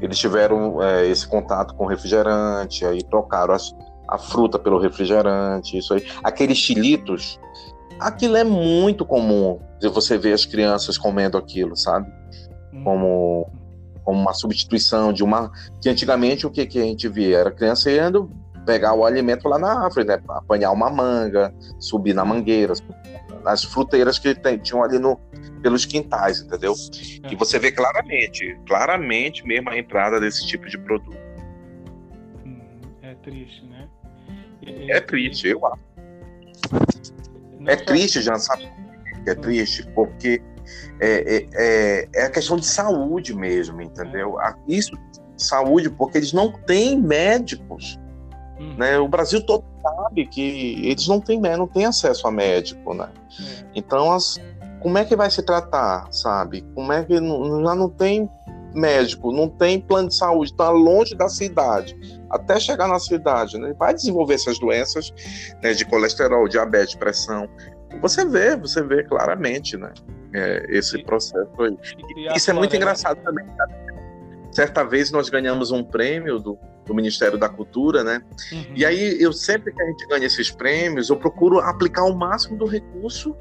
eles 0.00 0.18
tiveram 0.18 0.82
é, 0.82 1.06
esse 1.06 1.26
contato 1.26 1.74
com 1.74 1.86
refrigerante, 1.86 2.84
aí 2.84 3.02
trocaram 3.02 3.54
as, 3.54 3.74
a 4.08 4.18
fruta 4.18 4.58
pelo 4.58 4.78
refrigerante, 4.78 5.76
isso 5.76 5.94
aí. 5.94 6.06
Aqueles 6.22 6.58
chilitos, 6.58 7.38
aquilo 7.98 8.36
é 8.36 8.44
muito 8.44 9.04
comum 9.04 9.60
você 9.92 10.16
ver 10.16 10.32
as 10.32 10.46
crianças 10.46 10.96
comendo 10.96 11.36
aquilo, 11.36 11.76
sabe? 11.76 12.08
Hum. 12.72 12.84
Como, 12.84 13.50
como 14.04 14.20
uma 14.20 14.32
substituição 14.32 15.12
de 15.12 15.24
uma. 15.24 15.50
Que 15.80 15.88
antigamente 15.88 16.46
o 16.46 16.50
que, 16.50 16.64
que 16.66 16.78
a 16.78 16.84
gente 16.84 17.08
via? 17.08 17.38
Era 17.38 17.50
criança 17.50 17.90
indo 17.90 18.30
pegar 18.64 18.94
o 18.94 19.04
alimento 19.04 19.48
lá 19.48 19.58
na 19.58 19.84
árvore, 19.84 20.06
né? 20.06 20.20
Apanhar 20.28 20.70
uma 20.70 20.90
manga, 20.90 21.54
subir 21.78 22.14
na 22.14 22.24
mangueira, 22.24 22.74
nas 23.42 23.64
fruteiras 23.64 24.18
que 24.18 24.34
tem, 24.34 24.58
tinham 24.58 24.82
ali 24.82 24.98
no, 24.98 25.18
pelos 25.62 25.84
quintais, 25.84 26.40
entendeu? 26.40 26.74
É. 27.24 27.32
E 27.32 27.36
você 27.36 27.58
vê 27.58 27.72
claramente, 27.72 28.58
claramente 28.66 29.46
mesmo 29.46 29.70
a 29.70 29.78
entrada 29.78 30.20
desse 30.20 30.46
tipo 30.46 30.68
de 30.68 30.78
produto. 30.78 31.16
Hum, 32.44 32.60
é 33.02 33.14
triste, 33.16 33.64
né? 33.66 33.88
É, 34.64 34.96
é 34.96 35.00
triste, 35.00 35.48
eu 35.48 35.66
acho. 35.66 35.82
é 37.66 37.76
triste, 37.76 38.20
já 38.20 38.36
sabe? 38.36 38.70
É 39.26 39.34
triste, 39.34 39.86
porque 39.94 40.42
é, 41.00 41.36
é, 41.36 41.48
é, 41.54 42.08
é, 42.14 42.22
a 42.24 42.30
questão 42.30 42.56
de 42.56 42.66
saúde 42.66 43.34
mesmo, 43.34 43.80
entendeu? 43.82 44.40
É. 44.40 44.54
Isso, 44.68 44.92
saúde, 45.36 45.90
porque 45.90 46.18
eles 46.18 46.32
não 46.32 46.52
têm 46.52 47.00
médicos 47.00 47.98
Hum. 48.62 48.74
Né? 48.78 48.98
O 48.98 49.08
Brasil 49.08 49.44
todo 49.44 49.64
sabe 49.82 50.26
que 50.26 50.86
eles 50.86 51.08
não 51.08 51.20
têm, 51.20 51.40
né, 51.40 51.56
não 51.56 51.66
têm 51.66 51.84
acesso 51.84 52.26
a 52.28 52.30
médico, 52.30 52.94
né? 52.94 53.08
É. 53.40 53.64
Então, 53.74 54.12
as, 54.12 54.40
como 54.80 54.96
é 54.96 55.04
que 55.04 55.16
vai 55.16 55.30
se 55.30 55.42
tratar, 55.42 56.06
sabe? 56.12 56.62
Como 56.74 56.92
é 56.92 57.04
que 57.04 57.18
não, 57.18 57.64
já 57.64 57.74
não 57.74 57.88
tem 57.88 58.30
médico, 58.74 59.32
não 59.32 59.48
tem 59.48 59.80
plano 59.80 60.08
de 60.08 60.14
saúde, 60.14 60.52
está 60.52 60.70
longe 60.70 61.14
da 61.14 61.28
cidade, 61.28 61.96
até 62.30 62.58
chegar 62.58 62.88
na 62.88 62.98
cidade, 62.98 63.58
né? 63.58 63.74
Vai 63.78 63.92
desenvolver 63.92 64.34
essas 64.34 64.58
doenças 64.58 65.12
né, 65.62 65.72
de 65.72 65.84
colesterol, 65.84 66.48
diabetes, 66.48 66.94
pressão. 66.94 67.48
Você 68.00 68.24
vê, 68.24 68.56
você 68.56 68.82
vê 68.82 69.02
claramente, 69.04 69.76
né? 69.76 69.92
É, 70.32 70.64
esse 70.70 70.96
e, 70.96 71.04
processo 71.04 71.50
aí. 71.60 71.76
Isso 72.34 72.50
é 72.50 72.54
muito 72.54 72.74
engraçado 72.74 73.20
também. 73.22 73.44
Certa 74.50 74.82
vez 74.82 75.10
nós 75.10 75.28
ganhamos 75.28 75.70
um 75.70 75.84
prêmio 75.84 76.38
do 76.38 76.58
do 76.86 76.94
Ministério 76.94 77.38
da 77.38 77.48
Cultura, 77.48 78.02
né? 78.02 78.22
Uhum. 78.52 78.72
E 78.74 78.84
aí 78.84 79.20
eu 79.20 79.32
sempre 79.32 79.72
que 79.72 79.82
a 79.82 79.86
gente 79.86 80.06
ganha 80.06 80.26
esses 80.26 80.50
prêmios, 80.50 81.10
eu 81.10 81.16
procuro 81.16 81.60
aplicar 81.60 82.04
o 82.04 82.14
máximo 82.14 82.56
do 82.56 82.66
recurso 82.66 83.36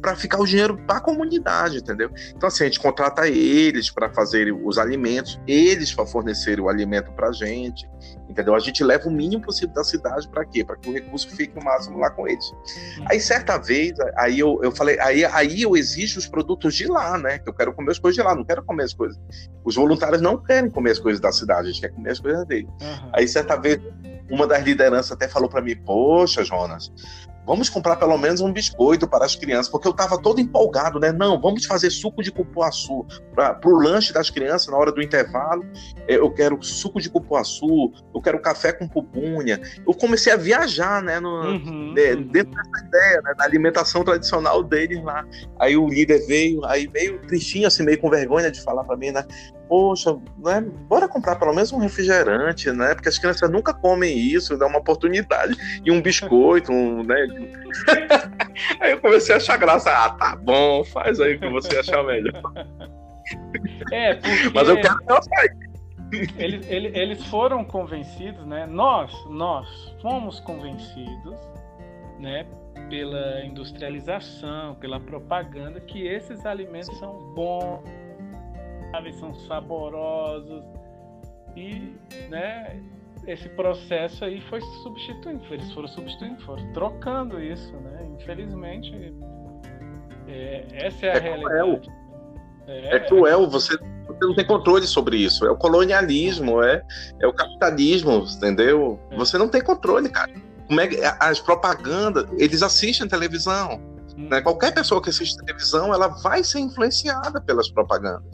para 0.00 0.16
ficar 0.16 0.40
o 0.40 0.46
dinheiro 0.46 0.76
para 0.86 0.98
a 0.98 1.00
comunidade, 1.00 1.78
entendeu? 1.78 2.10
Então 2.34 2.46
assim 2.46 2.64
a 2.64 2.66
gente 2.66 2.80
contrata 2.80 3.28
eles 3.28 3.90
para 3.90 4.10
fazer 4.10 4.52
os 4.52 4.78
alimentos, 4.78 5.40
eles 5.46 5.92
para 5.92 6.06
fornecer 6.06 6.60
o 6.60 6.68
alimento 6.68 7.12
para 7.12 7.28
a 7.28 7.32
gente, 7.32 7.88
entendeu? 8.28 8.54
A 8.54 8.58
gente 8.58 8.82
leva 8.82 9.08
o 9.08 9.12
mínimo 9.12 9.42
possível 9.42 9.74
da 9.74 9.84
cidade 9.84 10.28
para 10.28 10.44
quê? 10.44 10.64
Para 10.64 10.76
que 10.76 10.88
o 10.88 10.92
recurso 10.92 11.28
fique 11.30 11.58
o 11.58 11.64
máximo 11.64 11.98
lá 11.98 12.10
com 12.10 12.26
eles. 12.26 12.50
Uhum. 12.50 13.04
Aí 13.10 13.20
certa 13.20 13.58
vez, 13.58 13.92
aí 14.16 14.38
eu, 14.38 14.60
eu 14.62 14.72
falei, 14.72 14.98
aí, 15.00 15.24
aí 15.24 15.62
eu 15.62 15.76
exijo 15.76 16.18
os 16.18 16.26
produtos 16.26 16.74
de 16.74 16.86
lá, 16.86 17.18
né? 17.18 17.38
Que 17.38 17.48
eu 17.48 17.54
quero 17.54 17.72
comer 17.72 17.92
as 17.92 17.98
coisas 17.98 18.16
de 18.16 18.22
lá, 18.22 18.34
não 18.34 18.44
quero 18.44 18.64
comer 18.64 18.84
as 18.84 18.94
coisas. 18.94 19.18
Os 19.64 19.74
voluntários 19.76 20.20
não 20.20 20.36
querem 20.36 20.70
comer 20.70 20.92
as 20.92 20.98
coisas 20.98 21.20
da 21.20 21.32
cidade, 21.32 21.68
a 21.68 21.72
gente 21.72 21.80
quer 21.80 21.90
comer 21.90 22.10
as 22.10 22.20
coisas 22.20 22.46
dele. 22.54 22.68
Uhum. 22.80 23.10
Aí 23.12 23.26
certa 23.26 23.56
vez 23.56 23.80
uma 24.30 24.46
das 24.46 24.62
lideranças 24.62 25.12
até 25.12 25.28
falou 25.28 25.48
para 25.48 25.60
mim: 25.60 25.76
Poxa, 25.76 26.44
Jonas, 26.44 26.92
vamos 27.46 27.68
comprar 27.68 27.96
pelo 27.96 28.16
menos 28.18 28.40
um 28.40 28.52
biscoito 28.52 29.06
para 29.06 29.24
as 29.24 29.34
crianças, 29.34 29.68
porque 29.68 29.86
eu 29.86 29.92
estava 29.92 30.20
todo 30.20 30.40
empolgado, 30.40 30.98
né? 30.98 31.12
Não, 31.12 31.40
vamos 31.40 31.64
fazer 31.66 31.90
suco 31.90 32.22
de 32.22 32.30
cupuaçu 32.30 33.06
para 33.34 33.58
o 33.64 33.78
lanche 33.78 34.12
das 34.12 34.30
crianças 34.30 34.68
na 34.68 34.76
hora 34.76 34.92
do 34.92 35.02
intervalo. 35.02 35.64
É, 36.08 36.16
eu 36.16 36.30
quero 36.30 36.62
suco 36.62 37.00
de 37.00 37.10
cupuaçu, 37.10 37.92
eu 38.14 38.20
quero 38.20 38.40
café 38.40 38.72
com 38.72 38.88
pupunha. 38.88 39.60
Eu 39.86 39.94
comecei 39.94 40.32
a 40.32 40.36
viajar, 40.36 41.02
né? 41.02 41.20
No, 41.20 41.28
uhum, 41.28 41.92
né, 41.94 42.14
uhum. 42.14 42.22
Dentro 42.28 42.52
dessa 42.52 42.86
ideia, 42.86 43.22
né? 43.22 43.34
Da 43.36 43.44
alimentação 43.44 44.04
tradicional 44.04 44.62
deles 44.62 45.02
lá. 45.02 45.24
Aí 45.58 45.76
o 45.76 45.88
líder 45.88 46.26
veio, 46.26 46.64
aí 46.64 46.88
meio 46.88 47.20
tristinho, 47.20 47.66
assim, 47.66 47.82
meio 47.82 47.98
com 47.98 48.10
vergonha 48.10 48.50
de 48.50 48.62
falar 48.62 48.84
para 48.84 48.96
mim, 48.96 49.10
né? 49.10 49.24
poxa, 49.68 50.16
né, 50.38 50.60
bora 50.88 51.08
comprar 51.08 51.36
pelo 51.36 51.52
menos 51.52 51.72
um 51.72 51.78
refrigerante, 51.78 52.70
né? 52.70 52.94
Porque 52.94 53.08
as 53.08 53.18
crianças 53.18 53.50
nunca 53.50 53.72
comem 53.72 54.16
isso, 54.16 54.56
dá 54.56 54.66
uma 54.66 54.78
oportunidade. 54.78 55.56
E 55.84 55.90
um 55.90 56.00
biscoito, 56.00 56.70
um, 56.70 57.02
né? 57.02 57.26
aí 58.80 58.92
eu 58.92 59.00
comecei 59.00 59.34
a 59.34 59.38
achar 59.38 59.56
graça. 59.56 59.90
Ah, 59.90 60.10
tá 60.10 60.36
bom, 60.36 60.84
faz 60.84 61.20
aí 61.20 61.38
que 61.38 61.48
você 61.48 61.78
achar 61.78 62.02
melhor. 62.04 62.42
É, 63.90 64.14
porque... 64.14 64.50
Mas 64.54 64.68
eu 64.68 64.80
quero 64.80 64.98
que 64.98 65.10
ela 65.10 65.20
eles, 66.38 66.68
eles, 66.68 66.94
eles 66.94 67.24
foram 67.26 67.64
convencidos, 67.64 68.46
né? 68.46 68.66
Nós, 68.66 69.12
nós 69.28 69.68
fomos 70.00 70.38
convencidos, 70.40 71.36
né? 72.20 72.46
Pela 72.88 73.44
industrialização, 73.44 74.74
pela 74.76 75.00
propaganda, 75.00 75.80
que 75.80 76.06
esses 76.06 76.44
alimentos 76.46 76.96
são 76.98 77.34
bons 77.34 77.82
são 79.18 79.34
saborosos 79.34 80.64
e, 81.56 81.94
né, 82.28 82.80
esse 83.26 83.48
processo 83.50 84.24
aí 84.24 84.40
foi 84.48 84.60
substituindo, 84.82 85.42
eles 85.50 85.70
foram 85.72 85.88
substituindo, 85.88 86.40
foram 86.42 86.72
trocando 86.72 87.42
isso, 87.42 87.72
né? 87.76 88.08
Infelizmente, 88.18 89.14
é, 90.26 90.66
essa 90.72 91.06
é 91.06 91.12
a 91.12 91.16
é 91.16 91.20
realidade. 91.20 91.54
Cruel. 91.54 91.80
É, 92.66 92.96
é 92.96 93.00
cruel, 93.00 93.48
você, 93.48 93.76
você 94.06 94.26
não 94.26 94.34
tem 94.34 94.46
controle 94.46 94.86
sobre 94.86 95.16
isso. 95.16 95.44
É 95.46 95.50
o 95.50 95.56
colonialismo, 95.56 96.62
é, 96.62 96.82
é 97.20 97.26
o 97.26 97.32
capitalismo, 97.32 98.24
entendeu? 98.36 98.98
É. 99.10 99.16
Você 99.16 99.36
não 99.36 99.48
tem 99.48 99.62
controle, 99.62 100.08
cara. 100.08 100.32
Como 100.66 100.80
é 100.80 100.86
que 100.86 100.98
as 101.20 101.40
propagandas, 101.40 102.26
eles 102.38 102.62
assistem 102.62 103.06
televisão. 103.06 103.80
Hum. 104.16 104.28
Né? 104.30 104.40
Qualquer 104.40 104.72
pessoa 104.72 105.02
que 105.02 105.10
assiste 105.10 105.36
televisão, 105.44 105.92
ela 105.92 106.08
vai 106.08 106.42
ser 106.42 106.60
influenciada 106.60 107.40
pelas 107.40 107.70
propagandas 107.70 108.24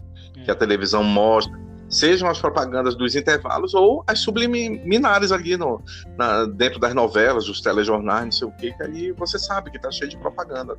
que 0.44 0.50
a 0.50 0.54
televisão 0.54 1.02
mostra, 1.04 1.58
sejam 1.90 2.28
as 2.28 2.40
propagandas 2.40 2.94
dos 2.94 3.16
intervalos 3.16 3.74
ou 3.74 4.04
as 4.06 4.20
subliminares 4.20 5.32
ali 5.32 5.56
no, 5.56 5.82
na, 6.16 6.46
dentro 6.46 6.78
das 6.78 6.94
novelas, 6.94 7.46
dos 7.46 7.60
telejornais, 7.60 8.24
não 8.24 8.32
sei 8.32 8.48
o 8.48 8.52
que, 8.52 8.72
que 8.72 8.82
aí 8.82 9.12
você 9.12 9.38
sabe 9.38 9.70
que 9.70 9.76
está 9.76 9.90
cheio 9.90 10.08
de 10.08 10.16
propaganda 10.16 10.78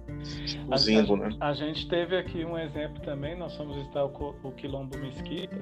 cozindo, 0.68 1.18
né? 1.18 1.30
A 1.40 1.54
gente 1.54 1.88
teve 1.90 2.18
aqui 2.18 2.46
um 2.46 2.58
exemplo 2.58 3.02
também, 3.02 3.38
nós 3.38 3.56
fomos 3.56 3.76
visitar 3.76 4.06
o, 4.06 4.36
o 4.44 4.52
Quilombo 4.54 4.98
Mesquita 4.98 5.56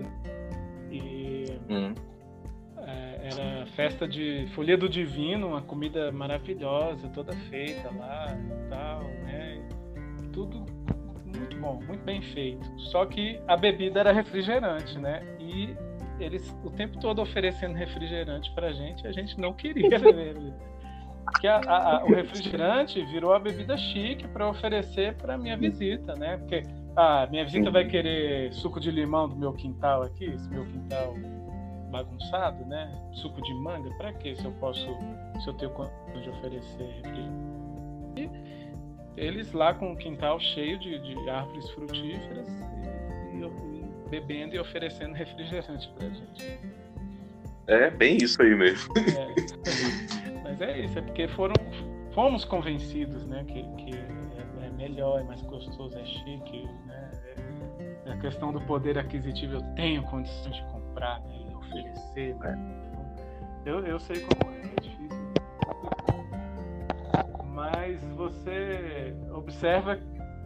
e 0.91 1.45
hum. 1.69 1.93
é, 2.77 3.29
era 3.33 3.65
festa 3.75 4.07
de 4.07 4.47
Folia 4.53 4.77
do 4.77 4.87
Divino, 4.87 5.47
uma 5.47 5.61
comida 5.61 6.11
maravilhosa, 6.11 7.07
toda 7.09 7.33
feita 7.49 7.89
lá 7.97 8.27
e 8.35 8.69
tal, 8.69 9.03
né? 9.03 9.67
Tudo 10.31 10.65
muito 11.37 11.57
bom, 11.57 11.81
muito 11.87 12.03
bem 12.03 12.21
feito. 12.21 12.65
Só 12.91 13.05
que 13.05 13.39
a 13.47 13.55
bebida 13.55 13.99
era 13.99 14.11
refrigerante, 14.11 14.97
né? 14.97 15.21
E 15.49 15.75
eles 16.19 16.55
o 16.63 16.69
tempo 16.69 16.99
todo 16.99 17.21
oferecendo 17.21 17.75
refrigerante 17.75 18.51
pra 18.53 18.71
gente, 18.71 19.07
a 19.07 19.11
gente 19.11 19.39
não 19.39 19.53
queria 19.53 19.89
beber. 19.99 20.53
Porque 21.23 21.47
a, 21.47 21.59
a, 21.59 22.03
o 22.05 22.13
refrigerante 22.13 23.03
virou 23.05 23.33
a 23.33 23.39
bebida 23.39 23.77
chique 23.77 24.27
para 24.27 24.49
oferecer 24.49 25.15
para 25.15 25.37
minha 25.37 25.57
visita, 25.57 26.15
né? 26.15 26.37
Porque 26.37 26.63
a 26.95 27.27
minha 27.27 27.45
visita 27.45 27.69
vai 27.69 27.85
querer 27.85 28.51
suco 28.53 28.79
de 28.79 28.91
limão 28.91 29.29
do 29.29 29.35
meu 29.35 29.53
quintal 29.53 30.03
aqui, 30.03 30.25
esse 30.25 30.49
meu 30.49 30.65
quintal 30.65 31.15
bagunçado, 31.91 32.65
né? 32.65 32.91
Suco 33.13 33.41
de 33.41 33.53
manga, 33.55 33.89
para 33.97 34.13
quê? 34.13 34.35
Se 34.35 34.45
eu 34.45 34.51
posso, 34.53 34.85
se 35.39 35.47
eu 35.47 35.53
tenho 35.53 35.71
de 36.21 36.29
oferecer 36.29 36.83
refrigerante. 36.83 37.49
E 38.17 38.29
eles 39.17 39.51
lá 39.51 39.73
com 39.73 39.91
um 39.91 39.95
quintal 39.95 40.39
cheio 40.39 40.79
de, 40.79 40.97
de 40.99 41.29
árvores 41.29 41.69
frutíferas 41.71 42.47
e, 43.33 43.37
e, 43.37 43.41
e, 43.41 43.43
bebendo 44.09 44.55
e 44.55 44.59
oferecendo 44.59 45.13
refrigerante 45.13 45.91
pra 45.97 46.09
gente. 46.09 46.59
É 47.67 47.89
bem 47.89 48.17
isso 48.17 48.41
aí 48.41 48.55
mesmo. 48.55 48.93
É, 48.97 50.41
mas 50.43 50.61
é 50.61 50.79
isso, 50.79 50.97
é 50.97 51.01
porque 51.01 51.27
foram, 51.29 51.53
fomos 52.13 52.43
convencidos 52.43 53.25
né, 53.27 53.43
que, 53.47 53.63
que 53.77 53.95
é, 53.95 54.65
é 54.65 54.69
melhor, 54.71 55.21
é 55.21 55.23
mais 55.23 55.41
gostoso, 55.43 55.97
é 55.97 56.05
chique. 56.05 56.67
Né, 56.87 57.11
é, 58.05 58.11
a 58.11 58.17
questão 58.17 58.51
do 58.51 58.59
poder 58.61 58.97
aquisitivo, 58.97 59.55
eu 59.55 59.61
tenho 59.75 60.01
condições 60.03 60.55
de 60.55 60.63
comprar 60.63 61.21
né, 61.21 61.45
e 61.49 61.55
oferecer. 61.55 62.35
Né, 62.35 62.57
eu, 63.65 63.85
eu 63.85 63.99
sei 63.99 64.21
como 64.21 64.51
é, 64.51 64.61
é 64.61 64.81
difícil 64.81 65.29
mas 67.59 68.01
você 68.15 69.13
observa, 69.33 69.99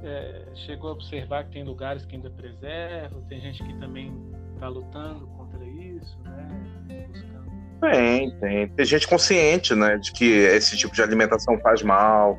é, 0.03 0.45
chegou 0.53 0.89
a 0.89 0.93
observar 0.93 1.45
que 1.45 1.51
tem 1.51 1.63
lugares 1.63 2.05
que 2.05 2.15
ainda 2.15 2.29
preservam, 2.29 3.21
tem 3.23 3.39
gente 3.39 3.63
que 3.63 3.73
também 3.79 4.13
está 4.53 4.67
lutando 4.67 5.27
contra 5.27 5.63
isso, 5.63 6.17
né? 6.23 7.07
Buscando. 7.07 7.51
Tem, 7.81 8.31
tem. 8.39 8.67
Tem 8.69 8.85
gente 8.85 9.07
consciente, 9.07 9.73
né, 9.75 9.97
de 9.97 10.11
que 10.11 10.25
esse 10.25 10.77
tipo 10.77 10.93
de 10.93 11.01
alimentação 11.01 11.57
faz 11.59 11.81
mal, 11.81 12.37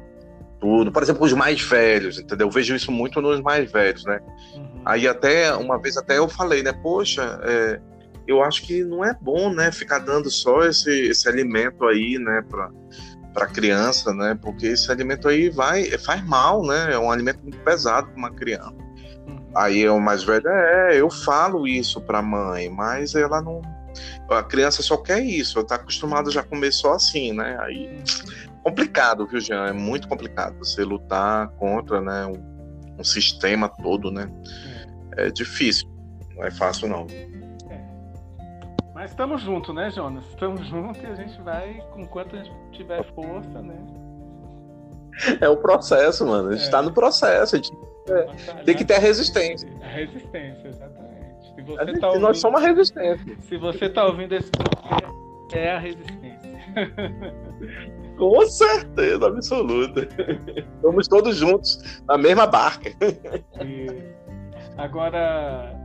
tudo. 0.60 0.90
Por 0.92 1.02
exemplo, 1.02 1.24
os 1.24 1.32
mais 1.32 1.60
velhos, 1.60 2.18
entendeu? 2.18 2.46
Eu 2.46 2.50
vejo 2.50 2.74
isso 2.74 2.90
muito 2.90 3.20
nos 3.20 3.40
mais 3.40 3.70
velhos, 3.70 4.04
né? 4.04 4.20
Uhum. 4.54 4.82
Aí 4.84 5.08
até, 5.08 5.54
uma 5.54 5.78
vez 5.78 5.96
até 5.96 6.18
eu 6.18 6.28
falei, 6.28 6.62
né, 6.62 6.72
poxa, 6.72 7.40
é, 7.42 7.80
eu 8.26 8.42
acho 8.42 8.62
que 8.62 8.82
não 8.84 9.04
é 9.04 9.14
bom, 9.20 9.52
né, 9.52 9.70
ficar 9.70 9.98
dando 9.98 10.30
só 10.30 10.64
esse, 10.64 10.90
esse 11.08 11.28
alimento 11.28 11.84
aí, 11.84 12.18
né, 12.18 12.42
para 12.48 12.70
para 13.34 13.46
criança, 13.48 14.14
né? 14.14 14.38
Porque 14.40 14.68
esse 14.68 14.90
alimento 14.90 15.28
aí 15.28 15.50
vai 15.50 15.90
faz 15.98 16.24
mal, 16.24 16.64
né? 16.64 16.94
É 16.94 16.98
um 16.98 17.10
alimento 17.10 17.42
muito 17.42 17.58
pesado 17.58 18.06
para 18.06 18.16
uma 18.16 18.30
criança. 18.30 18.72
Uhum. 19.26 19.50
Aí 19.56 19.86
o 19.88 20.00
mais 20.00 20.22
velho 20.22 20.48
é, 20.48 20.96
eu 20.96 21.10
falo 21.10 21.66
isso 21.66 22.00
para 22.00 22.20
a 22.20 22.22
mãe, 22.22 22.70
mas 22.70 23.14
ela 23.16 23.42
não 23.42 23.60
a 24.30 24.42
criança 24.42 24.82
só 24.82 24.96
quer 24.96 25.20
isso, 25.20 25.60
está 25.60 25.74
acostumada 25.74 26.30
já 26.30 26.44
só 26.70 26.94
assim, 26.94 27.32
né? 27.32 27.56
Aí 27.60 27.88
uhum. 27.88 28.62
complicado, 28.62 29.26
viu, 29.26 29.40
Jean? 29.40 29.66
É 29.66 29.72
muito 29.72 30.08
complicado 30.08 30.56
você 30.58 30.84
lutar 30.84 31.48
contra, 31.50 32.00
né, 32.00 32.26
um, 32.26 32.98
um 32.98 33.04
sistema 33.04 33.68
todo, 33.68 34.10
né? 34.10 34.30
É. 35.16 35.26
é 35.26 35.30
difícil, 35.30 35.88
não 36.36 36.44
é 36.44 36.50
fácil 36.50 36.88
não. 36.88 37.06
Mas 39.04 39.10
estamos 39.10 39.42
juntos, 39.42 39.74
né, 39.74 39.90
Jonas? 39.90 40.24
Estamos 40.30 40.66
juntos 40.66 41.02
e 41.02 41.04
a 41.04 41.14
gente 41.14 41.38
vai 41.42 41.78
com 41.92 42.06
quanto 42.06 42.36
a 42.36 42.42
gente 42.42 42.56
tiver 42.72 43.04
força, 43.12 43.60
né? 43.60 43.76
É 45.42 45.46
o 45.46 45.58
processo, 45.58 46.26
mano. 46.26 46.48
A 46.48 46.52
gente 46.52 46.62
está 46.62 46.78
é. 46.78 46.82
no 46.82 46.90
processo. 46.90 47.54
A 47.54 47.58
gente 47.58 47.70
é, 48.08 48.62
tem 48.64 48.74
que 48.74 48.82
ter 48.82 48.94
a 48.94 48.98
resistência. 48.98 49.68
A 49.82 49.88
resistência, 49.88 50.68
exatamente. 50.68 51.54
Se 51.54 51.60
você 51.60 51.84
gente, 51.84 52.00
tá 52.00 52.06
ouvindo, 52.06 52.22
nós 52.22 52.40
somos 52.40 52.62
a 52.62 52.66
resistência. 52.66 53.36
Se 53.42 53.58
você 53.58 53.84
está 53.84 54.06
ouvindo 54.06 54.32
esse 54.32 54.50
podcast, 54.50 55.12
é 55.52 55.72
a 55.72 55.78
resistência. 55.78 56.58
Com 58.16 58.46
certeza 58.46 59.26
absoluta. 59.26 60.08
Estamos 60.56 61.08
todos 61.08 61.36
juntos 61.36 62.02
na 62.08 62.16
mesma 62.16 62.46
barca. 62.46 62.88
Isso. 62.88 64.14
Agora, 64.78 65.78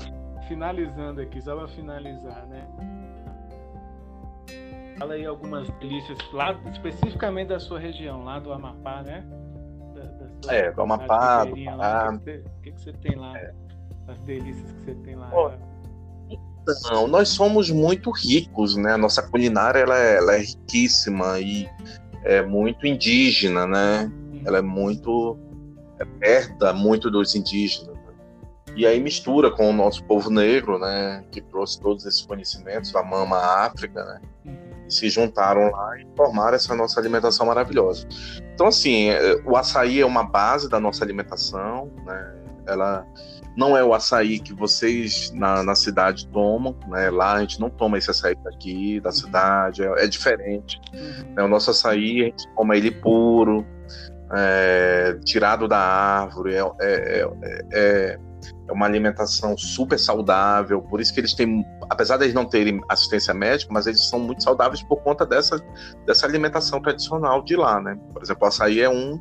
finalizando 0.47 1.19
aqui, 1.19 1.41
só 1.41 1.53
para 1.53 1.67
finalizar, 1.67 2.47
né? 2.47 2.65
Fala 4.99 5.13
aí 5.13 5.25
algumas 5.25 5.69
delícias 5.79 6.17
lá, 6.33 6.59
especificamente 6.71 7.47
da 7.47 7.59
sua 7.59 7.79
região, 7.79 8.23
lá 8.25 8.37
do 8.37 8.51
Amapá, 8.51 9.01
né? 9.01 9.25
Da, 10.45 10.53
é, 10.53 10.71
do 10.71 10.81
Amapá, 10.81 11.45
do 11.45 11.55
Pará. 11.63 12.11
O 12.13 12.19
que, 12.19 12.71
que, 12.71 12.81
você 12.81 12.91
tem 12.93 13.15
lá? 13.15 13.37
É. 13.37 13.53
As 14.09 14.19
delícias 14.21 14.69
que 14.71 14.85
você 14.85 14.95
tem 14.95 15.15
lá? 15.15 15.31
Não, 16.91 17.07
nós 17.07 17.29
somos 17.29 17.71
muito 17.71 18.11
ricos, 18.11 18.75
né? 18.75 18.93
A 18.93 18.97
nossa 18.97 19.21
culinária 19.21 19.79
ela 19.79 19.97
é, 19.97 20.17
ela 20.17 20.35
é 20.35 20.39
riquíssima 20.39 21.39
e 21.39 21.69
é 22.23 22.41
muito 22.41 22.85
indígena, 22.85 23.65
né? 23.65 24.11
Ela 24.45 24.57
é 24.57 24.61
muito 24.61 25.37
é, 25.99 26.29
herda 26.29 26.73
muito 26.73 27.09
dos 27.09 27.35
indígenas. 27.35 27.95
Né? 27.95 28.13
E 28.75 28.85
aí 28.85 28.99
mistura 28.99 29.49
com 29.49 29.69
o 29.69 29.73
nosso 29.73 30.03
povo 30.03 30.29
negro, 30.29 30.77
né? 30.77 31.23
Que 31.31 31.41
trouxe 31.41 31.79
todos 31.79 32.05
esses 32.05 32.21
conhecimentos 32.21 32.91
da 32.91 33.03
mama 33.03 33.37
África, 33.37 34.03
né? 34.03 34.21
E 34.45 34.68
se 34.89 35.09
juntaram 35.09 35.71
lá 35.71 35.97
e 35.99 36.07
formaram 36.15 36.55
essa 36.55 36.75
nossa 36.75 36.99
alimentação 36.99 37.45
maravilhosa. 37.45 38.07
Então, 38.53 38.67
assim, 38.67 39.09
é, 39.09 39.41
o 39.45 39.55
açaí 39.55 40.01
é 40.01 40.05
uma 40.05 40.23
base 40.23 40.69
da 40.69 40.79
nossa 40.79 41.03
alimentação, 41.03 41.91
né? 42.05 42.35
Ela 42.67 43.05
não 43.55 43.75
é 43.75 43.83
o 43.83 43.93
açaí 43.93 44.39
que 44.39 44.53
vocês 44.53 45.31
na, 45.31 45.63
na 45.63 45.75
cidade 45.75 46.27
tomam, 46.27 46.75
né? 46.87 47.09
Lá 47.09 47.33
a 47.33 47.39
gente 47.41 47.59
não 47.59 47.69
toma 47.69 47.97
esse 47.97 48.09
açaí 48.09 48.35
daqui, 48.43 48.99
da 48.99 49.11
cidade, 49.11 49.83
é, 49.83 50.05
é 50.05 50.07
diferente. 50.07 50.79
Uhum. 50.93 51.33
Né? 51.35 51.43
O 51.43 51.47
nosso 51.47 51.71
açaí, 51.71 52.21
a 52.21 52.25
gente 52.25 52.47
toma 52.55 52.77
ele 52.77 52.91
puro, 52.91 53.65
é, 54.33 55.17
tirado 55.25 55.67
da 55.67 55.79
árvore, 55.79 56.55
é, 56.55 57.27
é, 57.73 58.19
é, 58.67 58.71
uma 58.71 58.85
alimentação 58.85 59.57
super 59.57 59.97
saudável, 59.97 60.81
por 60.81 61.01
isso 61.01 61.13
que 61.13 61.19
eles 61.19 61.33
têm, 61.33 61.65
apesar 61.89 62.17
de 62.17 62.25
eles 62.25 62.33
não 62.33 62.45
terem 62.45 62.81
assistência 62.89 63.33
médica, 63.33 63.73
mas 63.73 63.87
eles 63.87 64.07
são 64.07 64.19
muito 64.19 64.43
saudáveis 64.43 64.81
por 64.83 64.97
conta 65.01 65.25
dessa, 65.25 65.61
dessa 66.05 66.25
alimentação 66.25 66.81
tradicional 66.81 67.43
de 67.43 67.55
lá, 67.55 67.81
né? 67.81 67.97
Por 68.13 68.21
exemplo, 68.21 68.43
o 68.43 68.47
açaí 68.47 68.81
é 68.81 68.89
um, 68.89 69.19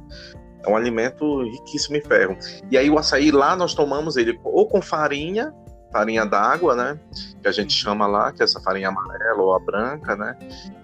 é 0.65 0.69
um 0.69 0.77
alimento 0.77 1.43
riquíssimo 1.43 1.97
em 1.97 2.03
ferro. 2.03 2.37
E 2.71 2.77
aí 2.77 2.91
o 2.91 2.99
açaí 2.99 3.31
lá 3.31 3.57
nós 3.57 3.75
tomamos 3.75 4.17
ele 4.17 4.39
ou 4.45 4.67
com 4.69 4.83
farinha, 4.83 5.53
farinha 5.93 6.25
d'água, 6.25 6.75
né? 6.75 6.99
Que 7.43 7.49
a 7.49 7.53
gente 7.53 7.73
chama 7.73 8.07
lá, 8.07 8.33
que 8.33 8.43
é 8.43 8.45
essa 8.45 8.61
farinha 8.61 8.89
amarela 8.89 9.43
ou 9.43 9.55
a 9.55 9.59
branca, 9.59 10.17
né? 10.17 10.37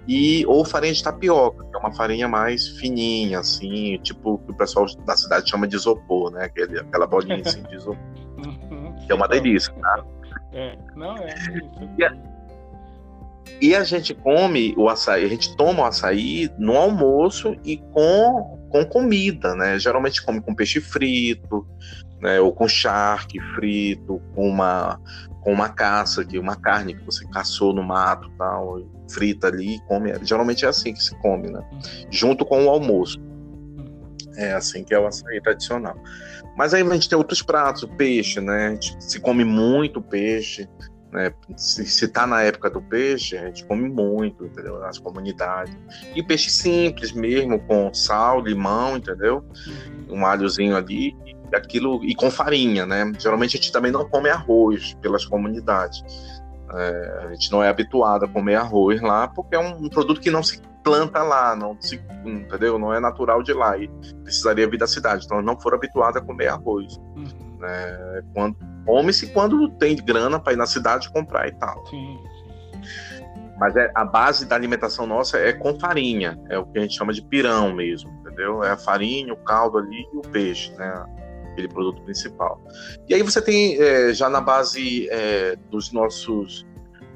E 0.07 0.45
ou 0.47 0.65
farinha 0.65 0.93
de 0.93 1.03
tapioca, 1.03 1.65
que 1.65 1.77
é 1.77 1.79
uma 1.79 1.93
farinha 1.93 2.29
mais 2.29 2.69
fininha, 2.69 3.41
assim, 3.41 3.99
tipo 4.03 4.39
que 4.39 4.53
o 4.53 4.55
pessoal 4.55 4.87
da 5.05 5.17
cidade 5.17 5.49
chama 5.49 5.67
de 5.67 5.77
isopor, 5.77 6.31
né? 6.31 6.45
Aquele, 6.45 6.81
aquela 6.81 7.07
bolinha 7.07 7.43
assim 7.45 7.63
de 7.63 7.77
isopor. 7.77 7.97
que 9.07 9.13
é 9.13 9.15
uma 9.15 9.29
delícia, 9.29 9.73
tá? 9.75 10.05
É, 10.53 10.79
não 10.95 11.17
é. 11.17 11.35
E 13.61 13.75
a 13.75 13.85
gente 13.85 14.15
come 14.15 14.75
o 14.77 14.89
açaí, 14.89 15.25
a 15.25 15.29
gente 15.29 15.57
toma 15.57 15.83
o 15.83 15.87
açaí 15.87 16.51
no 16.59 16.77
almoço 16.77 17.57
e 17.65 17.77
com, 17.77 18.59
com 18.71 18.85
comida, 18.85 19.55
né? 19.55 19.79
Geralmente 19.79 20.25
come 20.25 20.41
com 20.41 20.55
peixe 20.55 20.81
frito, 20.81 21.67
né? 22.21 22.41
Ou 22.41 22.53
com 22.53 22.67
charque 22.69 23.41
frito, 23.55 24.21
com 24.35 24.49
uma, 24.49 25.01
com 25.41 25.53
uma 25.53 25.69
caça, 25.69 26.25
que 26.25 26.39
uma 26.39 26.57
carne 26.57 26.95
que 26.95 27.05
você 27.05 27.27
caçou 27.29 27.73
no 27.73 27.83
mato 27.83 28.31
tal, 28.39 28.83
frita 29.11 29.49
ali 29.49 29.77
e 29.77 29.81
come. 29.83 30.13
Geralmente 30.23 30.65
é 30.65 30.69
assim 30.69 30.93
que 30.93 31.03
se 31.03 31.15
come, 31.19 31.51
né? 31.51 31.63
Junto 32.11 32.45
com 32.45 32.65
o 32.65 32.71
almoço. 32.71 33.21
É 34.37 34.53
assim 34.53 34.83
que 34.83 34.95
é 34.95 34.99
o 34.99 35.07
açaí 35.07 35.41
tradicional. 35.41 35.97
Mas 36.57 36.73
aí 36.73 36.83
a 36.83 36.95
gente 36.95 37.09
tem 37.09 37.19
outros 37.19 37.43
pratos, 37.43 37.83
o 37.83 37.89
peixe, 37.89 38.41
né? 38.41 38.69
A 38.69 38.71
gente 38.71 38.97
se 38.99 39.21
come 39.21 39.45
muito 39.45 40.01
peixe. 40.01 40.69
Né? 41.13 41.33
Se, 41.57 41.87
se 41.87 42.09
tá 42.09 42.27
na 42.27 42.43
época 42.43 42.69
do 42.69 42.83
peixe, 42.83 43.37
a 43.37 43.47
gente 43.47 43.65
come 43.65 43.89
muito, 43.89 44.47
entendeu? 44.47 44.81
Nas 44.81 44.99
comunidades. 44.99 45.77
E 46.15 46.23
peixe 46.23 46.51
simples 46.51 47.13
mesmo, 47.13 47.61
com 47.61 47.93
sal, 47.95 48.41
limão, 48.41 48.97
entendeu? 48.97 49.45
Um 50.09 50.27
alhozinho 50.27 50.77
ali, 50.77 51.15
aquilo, 51.55 52.05
e 52.05 52.15
com 52.15 52.31
farinha, 52.31 52.87
né? 52.87 53.13
Geralmente 53.19 53.57
a 53.57 53.61
gente 53.61 53.73
também 53.73 53.93
não 53.93 54.09
come 54.09 54.29
arroz 54.29 54.95
pelas 55.01 55.25
comunidades. 55.25 56.03
É, 56.73 57.25
a 57.27 57.33
gente 57.33 57.53
não 57.53 57.63
é 57.63 57.69
habituado 57.69 58.25
a 58.25 58.29
comer 58.29 58.57
arroz 58.57 59.01
lá, 59.01 59.29
porque 59.29 59.55
é 59.55 59.59
um, 59.59 59.85
um 59.85 59.89
produto 59.89 60.21
que 60.21 60.31
não 60.31 60.43
se 60.43 60.61
planta 60.83 61.23
lá, 61.23 61.57
não 61.57 61.77
se, 61.81 62.01
entendeu? 62.25 62.79
Não 62.79 62.93
é 62.93 63.01
natural 63.01 63.43
de 63.43 63.53
lá 63.53 63.77
e 63.79 63.89
precisaria 64.23 64.69
vir 64.69 64.79
da 64.79 64.87
cidade. 64.87 65.25
Então, 65.25 65.41
não 65.41 65.59
foram 65.59 65.79
habituados 65.79 66.21
a 66.21 66.25
comer 66.25 66.49
arroz. 66.49 66.97
Uhum. 67.17 67.59
Né? 67.59 68.23
Quando 68.35 68.57
come-se 68.85 69.29
quando 69.29 69.69
tem 69.71 69.97
grana 69.97 70.39
para 70.39 70.53
ir 70.53 70.57
na 70.57 70.67
cidade 70.67 71.11
comprar 71.11 71.49
e 71.49 71.53
tal. 71.53 71.87
Sim, 71.87 72.19
Mas 73.59 73.75
é, 73.77 73.91
a 73.95 74.05
base 74.05 74.47
da 74.47 74.55
alimentação 74.55 75.07
nossa 75.07 75.39
é 75.39 75.53
com 75.53 75.79
farinha, 75.79 76.39
é 76.49 76.59
o 76.59 76.67
que 76.67 76.79
a 76.79 76.83
gente 76.83 76.97
chama 76.97 77.13
de 77.13 77.23
pirão 77.23 77.73
mesmo, 77.73 78.11
entendeu? 78.21 78.63
É 78.63 78.71
a 78.71 78.77
farinha, 78.77 79.33
o 79.33 79.37
caldo 79.37 79.79
ali 79.79 80.07
e 80.13 80.17
o 80.17 80.21
peixe, 80.21 80.73
né? 80.75 81.05
Aquele 81.55 81.69
produto 81.69 82.03
principal. 82.03 82.61
E 83.09 83.15
aí 83.15 83.23
você 83.23 83.41
tem 83.41 83.81
é, 83.81 84.13
já 84.13 84.29
na 84.29 84.41
base 84.41 85.09
é, 85.09 85.57
dos 85.71 85.93
nossos 85.93 86.67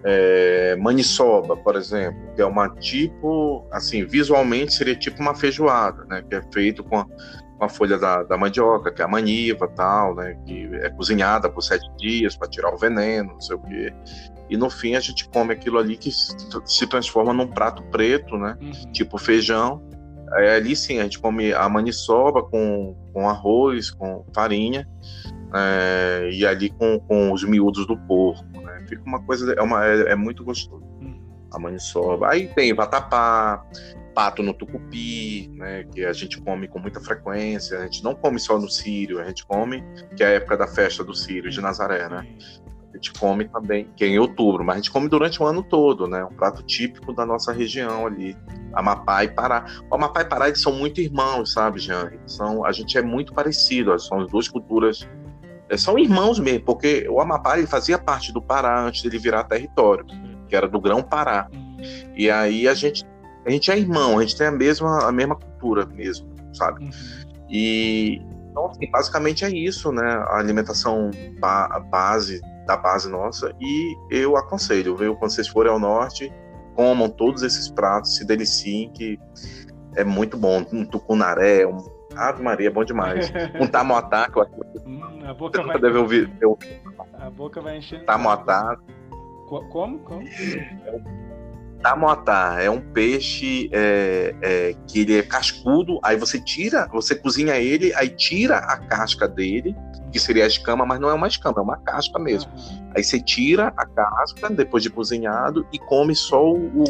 é, 0.05 0.77
maniçoba, 0.77 1.57
por 1.57 1.77
exemplo, 1.77 2.21
que 2.35 2.41
é 2.41 2.47
uma 2.47 2.69
tipo, 2.77 3.67
assim, 3.71 4.05
visualmente 4.05 4.75
seria 4.75 4.95
tipo 4.95 5.21
uma 5.21 5.35
feijoada, 5.35 6.05
né? 6.05 6.23
Que 6.23 6.37
é 6.37 6.43
feito 6.53 6.85
com 6.85 6.99
a, 6.99 7.05
com 7.05 7.65
a 7.65 7.69
folha 7.69 7.99
da, 7.99 8.23
da, 8.23 8.37
mandioca, 8.37 8.93
que 8.93 9.03
é 9.03 9.05
a 9.05 9.09
maniva 9.09 9.67
tal, 9.69 10.15
né? 10.15 10.39
Que 10.47 10.69
é 10.77 10.89
cozinhada 10.91 11.51
por 11.51 11.63
sete 11.63 11.89
dias 11.97 12.37
para 12.37 12.49
tirar 12.49 12.73
o 12.73 12.79
veneno, 12.79 13.33
não 13.33 13.41
sei 13.41 13.57
o 13.57 13.61
quê. 13.61 13.93
E 14.49 14.57
no 14.57 14.71
fim 14.71 14.95
a 14.95 15.01
gente 15.01 15.29
come 15.29 15.53
aquilo 15.53 15.79
ali 15.79 15.97
que 15.97 16.11
se 16.11 16.87
transforma 16.87 17.33
num 17.33 17.49
prato 17.49 17.83
preto, 17.91 18.39
né? 18.39 18.57
Uhum. 18.61 18.93
Tipo 18.93 19.19
feijão. 19.19 19.83
Ali 20.33 20.77
sim, 20.77 20.99
a 21.01 21.03
gente 21.05 21.19
come 21.19 21.53
a 21.53 21.69
maniçoba 21.69 22.43
com, 22.43 22.97
com 23.13 23.29
arroz, 23.29 23.91
com 23.91 24.25
farinha, 24.35 24.89
é, 25.55 26.31
e 26.33 26.47
ali 26.47 26.71
com, 26.71 26.99
com 27.01 27.33
os 27.33 27.45
miúdos 27.45 27.87
do 27.87 27.97
porco, 27.97 28.45
né? 28.61 28.85
Fica 28.89 29.03
uma 29.05 29.23
coisa, 29.23 29.53
é, 29.53 29.63
uma, 29.63 29.87
é, 29.87 30.13
é 30.13 30.15
muito 30.15 30.45
gostoso. 30.45 30.85
Uhum. 31.01 31.21
A 31.53 31.59
maniçoba. 31.59 32.31
Aí 32.31 32.49
tem 32.49 32.75
vatapá, 32.75 33.65
pato 34.15 34.43
no 34.43 34.53
tucupi, 34.53 35.49
né, 35.55 35.85
que 35.85 36.05
a 36.05 36.13
gente 36.13 36.41
come 36.41 36.67
com 36.67 36.81
muita 36.81 37.01
frequência. 37.01 37.79
A 37.79 37.85
gente 37.85 38.03
não 38.03 38.15
come 38.15 38.39
só 38.41 38.59
no 38.59 38.69
Sírio, 38.69 39.21
a 39.21 39.25
gente 39.25 39.47
come, 39.47 39.83
que 40.17 40.25
é 40.25 40.27
a 40.27 40.31
época 40.31 40.57
da 40.57 40.67
festa 40.67 41.05
do 41.05 41.15
Sírio 41.15 41.49
de 41.51 41.61
Nazaré, 41.61 42.09
né? 42.09 42.27
A 42.99 43.01
gente 43.01 43.13
come 43.13 43.45
também, 43.45 43.89
que 43.95 44.05
é 44.05 44.09
em 44.09 44.19
outubro, 44.19 44.65
mas 44.65 44.75
a 44.75 44.79
gente 44.79 44.91
come 44.91 45.09
durante 45.09 45.41
o 45.41 45.47
ano 45.47 45.63
todo, 45.63 46.09
né? 46.09 46.25
Um 46.25 46.35
prato 46.35 46.65
típico 46.65 47.13
da 47.13 47.25
nossa 47.25 47.53
região 47.53 48.07
ali, 48.07 48.37
Amapá 48.73 49.23
e 49.23 49.29
Pará. 49.29 49.65
O 49.89 49.95
Amapá 49.95 50.23
e 50.23 50.25
Pará 50.25 50.49
eles 50.49 50.61
são 50.61 50.73
muito 50.73 51.01
irmãos, 51.01 51.53
sabe, 51.53 51.79
Jean? 51.79 52.11
São, 52.27 52.65
a 52.65 52.73
gente 52.73 52.99
é 52.99 53.03
muito 53.03 53.33
parecido, 53.33 53.97
são 54.01 54.21
as 54.21 54.31
duas 54.31 54.49
culturas 54.49 55.09
é, 55.69 55.77
são 55.77 55.99
irmãos 55.99 56.41
mesmo, 56.41 56.65
porque 56.65 57.07
o 57.09 57.21
Amapá 57.21 57.57
ele 57.57 57.67
fazia 57.67 57.99
parte 57.99 58.33
do 58.33 58.41
Pará 58.41 58.81
antes 58.81 59.03
dele 59.03 59.19
virar 59.19 59.45
território, 59.45 60.05
que 60.49 60.57
era 60.57 60.67
do 60.67 60.81
Grão 60.81 61.03
Pará. 61.03 61.49
E 62.17 62.29
aí 62.31 62.67
a 62.67 62.75
gente 62.75 63.07
a 63.47 63.51
gente 63.51 63.71
é 63.71 63.79
irmão, 63.79 64.19
a 64.19 64.23
gente 64.23 64.37
tem 64.37 64.47
a 64.47 64.51
mesma, 64.51 65.07
a 65.07 65.13
mesma 65.13 65.37
cultura 65.37 65.87
mesmo, 65.87 66.27
sabe? 66.53 66.85
Uhum. 66.85 66.91
E 67.49 68.21
então, 68.51 68.67
assim, 68.67 68.91
basicamente 68.91 69.45
é 69.45 69.51
isso, 69.51 69.93
né? 69.93 70.03
A 70.03 70.39
alimentação 70.39 71.11
ba 71.39 71.79
base 71.91 72.41
da 72.69 72.77
base 72.77 73.11
nossa. 73.11 73.51
E 73.59 73.97
eu 74.11 74.37
aconselho, 74.37 74.95
viu? 74.95 75.17
Quando 75.17 75.31
vocês 75.31 75.49
forem 75.49 75.73
ao 75.73 75.79
norte, 75.79 76.31
comam 76.77 77.09
todos 77.09 77.43
esses 77.43 77.71
pratos, 77.71 78.17
se 78.17 78.27
deliciem, 78.27 78.93
que 78.93 79.19
é 79.97 80.05
muito 80.05 80.37
bom. 80.37 80.65
Um 80.71 80.85
tucunaré, 80.85 81.67
um 81.67 81.79
Ave 82.15 82.43
Maria, 82.43 82.69
é 82.69 82.71
bom 82.71 82.85
demais. 82.85 83.33
Um 83.59 83.67
tamoatá, 83.67 84.31
que 84.31 84.39
eu 84.39 84.43
acho 84.43 84.53
que 84.53 84.79
hum, 84.87 85.21
a 85.25 85.33
boca 85.33 85.63
vai... 85.63 85.81
deve 85.81 85.99
ouvir. 85.99 86.31
Eu... 86.41 86.59
A 87.15 87.31
boca 87.31 87.61
vai 87.63 87.79
enchendo. 87.79 88.05
Tamoatá. 88.05 88.77
Como? 89.49 89.99
Como? 90.01 90.25
Tamotá 91.83 92.59
é 92.61 92.69
um 92.69 92.81
peixe 92.81 93.71
é, 93.73 94.35
é, 94.43 94.75
que 94.87 95.01
ele 95.01 95.17
é 95.17 95.23
cascudo, 95.23 96.01
aí 96.03 96.17
você 96.17 96.41
tira, 96.41 96.89
você 96.89 97.15
cozinha 97.15 97.57
ele, 97.57 97.95
aí 97.95 98.09
tira 98.09 98.59
a 98.59 98.77
casca 98.77 99.29
dele, 99.29 99.77
que 100.11 100.19
seria 100.19 100.45
a 100.45 100.47
escama, 100.47 100.85
mas 100.87 101.01
não 101.01 101.11
é 101.11 101.15
uma 101.15 101.29
escama, 101.29 101.59
é 101.59 101.63
uma 101.63 101.77
casca 101.79 102.19
mesmo. 102.19 102.51
Aí 102.97 103.03
você 103.03 103.21
tira 103.21 103.73
a 103.77 103.87
casca 103.87 104.51
depois 104.51 104.83
de 104.83 104.91
cozinhado 104.91 105.67
e 105.73 105.79
come 105.79 106.15
só 106.15 106.53
o, 106.53 106.85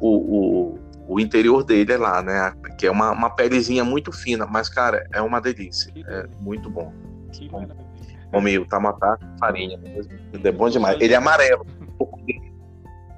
o, 0.00 0.08
o, 0.08 0.78
o 1.08 1.20
interior 1.20 1.64
dele 1.64 1.96
lá, 1.96 2.22
né? 2.22 2.52
Que 2.78 2.86
é 2.86 2.90
uma, 2.90 3.12
uma 3.12 3.30
pelezinha 3.30 3.84
muito 3.84 4.12
fina, 4.12 4.46
mas 4.46 4.68
cara, 4.68 5.06
é 5.12 5.20
uma 5.20 5.40
delícia, 5.40 5.92
é 5.96 6.26
muito 6.40 6.70
bom. 6.70 6.92
Come 8.32 8.58
o 8.58 8.66
tamatá 8.66 9.18
farinha, 9.38 9.80
é 10.42 10.52
bom 10.52 10.68
demais. 10.68 11.00
Ele 11.00 11.14
é 11.14 11.16
amarelo. 11.16 11.66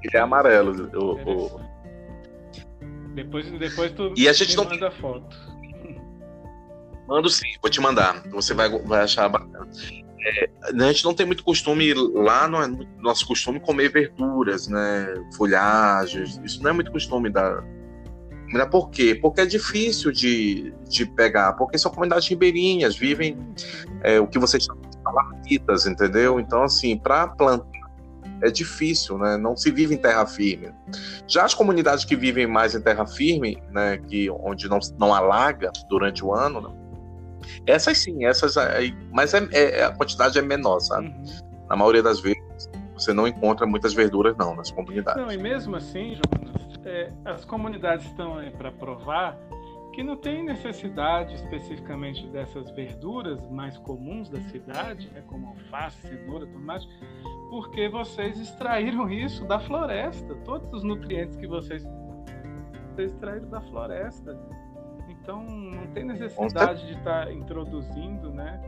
Ele 0.02 0.16
é 0.16 0.18
amarelo. 0.18 0.90
O, 0.94 1.56
o... 1.56 1.60
Depois, 3.14 3.50
depois 3.58 3.92
tu 3.92 4.14
e 4.16 4.28
a 4.28 4.32
gente 4.32 4.56
não 4.56 4.64
manda 4.64 4.90
foto. 4.92 5.36
Mando 7.08 7.30
sim, 7.30 7.46
vou 7.62 7.70
te 7.70 7.80
mandar. 7.80 8.22
Você 8.30 8.52
vai, 8.52 8.68
vai 8.68 9.00
achar 9.02 9.28
bacana. 9.28 9.66
É, 10.20 10.50
a 10.66 10.92
gente 10.92 11.04
não 11.04 11.14
tem 11.14 11.24
muito 11.24 11.42
costume 11.42 11.94
lá, 11.94 12.46
não 12.46 12.62
é 12.62 12.68
nosso 12.98 13.26
costume 13.26 13.58
comer 13.58 13.90
verduras, 13.90 14.68
né? 14.68 15.14
Folhagens. 15.34 16.38
Isso 16.44 16.62
não 16.62 16.70
é 16.70 16.72
muito 16.74 16.92
costume 16.92 17.30
da. 17.30 17.64
Mas 18.52 18.68
por 18.68 18.90
quê? 18.90 19.14
Porque 19.14 19.40
é 19.40 19.46
difícil 19.46 20.12
de, 20.12 20.72
de 20.88 21.06
pegar, 21.06 21.54
porque 21.54 21.78
são 21.78 21.90
comunidades 21.90 22.28
ribeirinhas, 22.28 22.96
vivem 22.96 23.38
é, 24.02 24.20
o 24.20 24.26
que 24.26 24.38
vocês 24.38 24.64
chamam 24.64 24.82
de 24.82 25.88
entendeu? 25.90 26.40
Então, 26.40 26.62
assim, 26.62 26.96
para 26.96 27.28
plantar 27.28 27.78
é 28.42 28.50
difícil, 28.50 29.18
né? 29.18 29.36
Não 29.36 29.56
se 29.56 29.70
vive 29.70 29.94
em 29.94 29.98
terra 29.98 30.24
firme. 30.26 30.72
Já 31.26 31.44
as 31.44 31.54
comunidades 31.54 32.04
que 32.04 32.14
vivem 32.16 32.46
mais 32.46 32.74
em 32.74 32.80
terra 32.80 33.06
firme, 33.06 33.62
né? 33.70 33.98
Que 33.98 34.30
onde 34.30 34.68
não, 34.68 34.78
não 34.98 35.14
alaga 35.14 35.72
durante 35.88 36.24
o 36.24 36.32
ano, 36.34 36.60
né? 36.60 36.87
Essas 37.66 37.98
sim, 37.98 38.24
essas 38.24 38.56
aí, 38.56 38.96
mas 39.12 39.34
é, 39.34 39.48
é, 39.52 39.84
a 39.84 39.92
quantidade 39.92 40.38
é 40.38 40.42
menor, 40.42 40.80
sabe? 40.80 41.08
Uhum. 41.08 41.66
Na 41.68 41.76
maioria 41.76 42.02
das 42.02 42.20
vezes 42.20 42.42
você 42.94 43.12
não 43.12 43.28
encontra 43.28 43.66
muitas 43.66 43.94
verduras 43.94 44.36
não 44.36 44.56
nas 44.56 44.70
comunidades. 44.70 45.22
Não, 45.22 45.32
e 45.32 45.38
mesmo 45.38 45.76
assim, 45.76 46.16
Jonas, 46.16 46.80
é, 46.84 47.12
as 47.24 47.44
comunidades 47.44 48.06
estão 48.06 48.38
aí 48.38 48.50
para 48.50 48.72
provar 48.72 49.38
que 49.98 50.04
não 50.04 50.16
tem 50.16 50.44
necessidade 50.44 51.34
especificamente 51.34 52.24
dessas 52.28 52.70
verduras 52.70 53.44
mais 53.50 53.76
comuns 53.78 54.28
da 54.28 54.40
cidade, 54.42 55.10
né, 55.12 55.24
como 55.26 55.48
alface, 55.48 56.06
cenoura, 56.06 56.46
tomate, 56.46 56.88
porque 57.50 57.88
vocês 57.88 58.38
extraíram 58.38 59.10
isso 59.10 59.44
da 59.44 59.58
floresta. 59.58 60.36
Todos 60.44 60.72
os 60.72 60.84
nutrientes 60.84 61.36
que 61.36 61.48
vocês, 61.48 61.84
vocês 62.92 63.10
extraíram 63.10 63.48
da 63.48 63.60
floresta. 63.60 64.38
Então 65.28 65.44
não 65.44 65.86
tem 65.88 66.06
necessidade 66.06 66.86
de 66.86 66.94
estar 66.94 67.26
tá 67.26 67.30
introduzindo 67.30 68.30
né, 68.30 68.58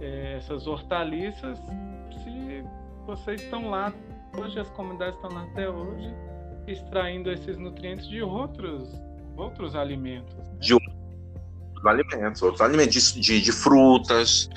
é, 0.00 0.38
essas 0.38 0.66
hortaliças 0.66 1.58
se 2.24 2.64
vocês 3.04 3.42
estão 3.42 3.68
lá 3.68 3.92
hoje, 4.34 4.58
as 4.58 4.70
comunidades 4.70 5.14
estão 5.16 5.30
lá 5.30 5.42
até 5.42 5.68
hoje, 5.68 6.10
extraindo 6.66 7.30
esses 7.30 7.58
nutrientes 7.58 8.08
de 8.08 8.22
outros, 8.22 8.98
outros 9.36 9.76
alimentos 9.76 10.34
de 10.58 10.72
outros 10.72 10.96
alimentos, 11.84 12.40
outros 12.40 12.62
alimentos, 12.62 13.12
de, 13.12 13.20
de, 13.20 13.40
de, 13.42 13.52
frutas, 13.52 14.48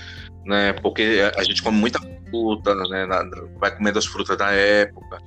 né? 0.45 0.71
Porque 0.71 1.29
a 1.35 1.43
gente 1.43 1.61
come 1.61 1.77
muita 1.77 1.99
fruta, 2.29 2.73
né? 2.73 3.05
vai 3.57 3.75
comendo 3.75 3.99
as 3.99 4.05
frutas 4.05 4.37
da 4.37 4.49
época. 4.53 5.19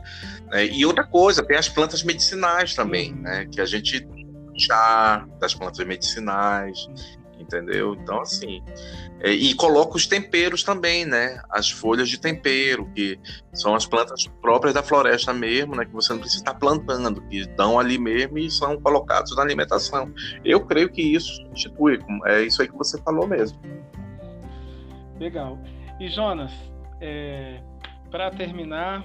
Né? 0.47 0.64
E 0.66 0.87
outra 0.87 1.05
coisa, 1.05 1.45
tem 1.45 1.59
as 1.59 1.68
plantas 1.68 2.03
medicinais 2.03 2.75
também, 2.75 3.12
né? 3.14 3.47
Que 3.53 3.61
a 3.61 3.66
gente 3.66 4.01
chá 4.59 5.27
das 5.38 5.55
plantas 5.55 5.85
medicinais, 5.87 6.88
entendeu? 7.38 7.95
Então, 7.95 8.21
assim, 8.21 8.62
é, 9.21 9.31
e 9.31 9.55
coloca 9.55 9.97
os 9.97 10.07
temperos 10.07 10.62
também, 10.62 11.05
né? 11.05 11.43
As 11.51 11.71
folhas 11.71 12.09
de 12.09 12.19
tempero, 12.19 12.91
que 12.95 13.19
são 13.53 13.75
as 13.75 13.87
plantas 13.87 14.27
próprias 14.41 14.75
da 14.75 14.83
floresta 14.83 15.33
mesmo, 15.33 15.77
né? 15.77 15.85
Que 15.85 15.93
você 15.93 16.12
não 16.12 16.21
precisa 16.21 16.43
estar 16.43 16.55
plantando, 16.55 17.21
que 17.23 17.47
dão 17.57 17.79
ali 17.79 17.99
mesmo 17.99 18.38
e 18.38 18.51
são 18.51 18.81
colocados 18.81 19.37
na 19.37 19.43
alimentação. 19.43 20.12
Eu 20.45 20.65
creio 20.65 20.88
que 20.88 21.03
isso 21.03 21.35
substitui, 21.37 21.99
é 22.27 22.43
isso 22.43 22.62
aí 22.62 22.69
que 22.69 22.77
você 22.77 23.01
falou 23.03 23.27
mesmo. 23.27 23.59
Legal. 25.19 25.59
E 26.01 26.09
Jonas, 26.09 26.53
é, 27.01 27.61
para 28.11 28.31
terminar, 28.31 29.05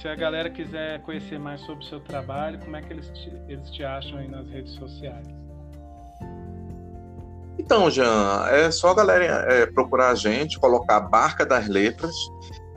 se 0.00 0.08
a 0.08 0.14
galera 0.14 0.48
quiser 0.48 1.02
conhecer 1.02 1.38
mais 1.38 1.60
sobre 1.60 1.84
o 1.84 1.86
seu 1.86 2.00
trabalho, 2.00 2.58
como 2.60 2.74
é 2.74 2.80
que 2.80 2.92
eles 2.92 3.08
te, 3.08 3.32
eles 3.48 3.70
te 3.70 3.84
acham 3.84 4.18
aí 4.18 4.28
nas 4.28 4.48
redes 4.48 4.72
sociais? 4.72 5.26
Então, 7.58 7.90
Jean, 7.90 8.46
é 8.48 8.70
só 8.70 8.90
a 8.90 8.94
galera 8.94 9.24
é, 9.52 9.66
procurar 9.66 10.10
a 10.10 10.14
gente, 10.14 10.58
colocar 10.58 10.96
a 10.96 11.00
Barca 11.00 11.44
das 11.44 11.68
Letras 11.68 12.14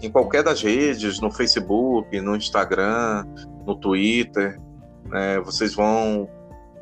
em 0.02 0.12
qualquer 0.12 0.44
das 0.44 0.62
redes, 0.62 1.22
no 1.22 1.32
Facebook, 1.32 2.20
no 2.20 2.36
Instagram, 2.36 3.26
no 3.66 3.76
Twitter. 3.78 4.60
Né? 5.06 5.40
Vocês 5.40 5.74
vão, 5.74 6.30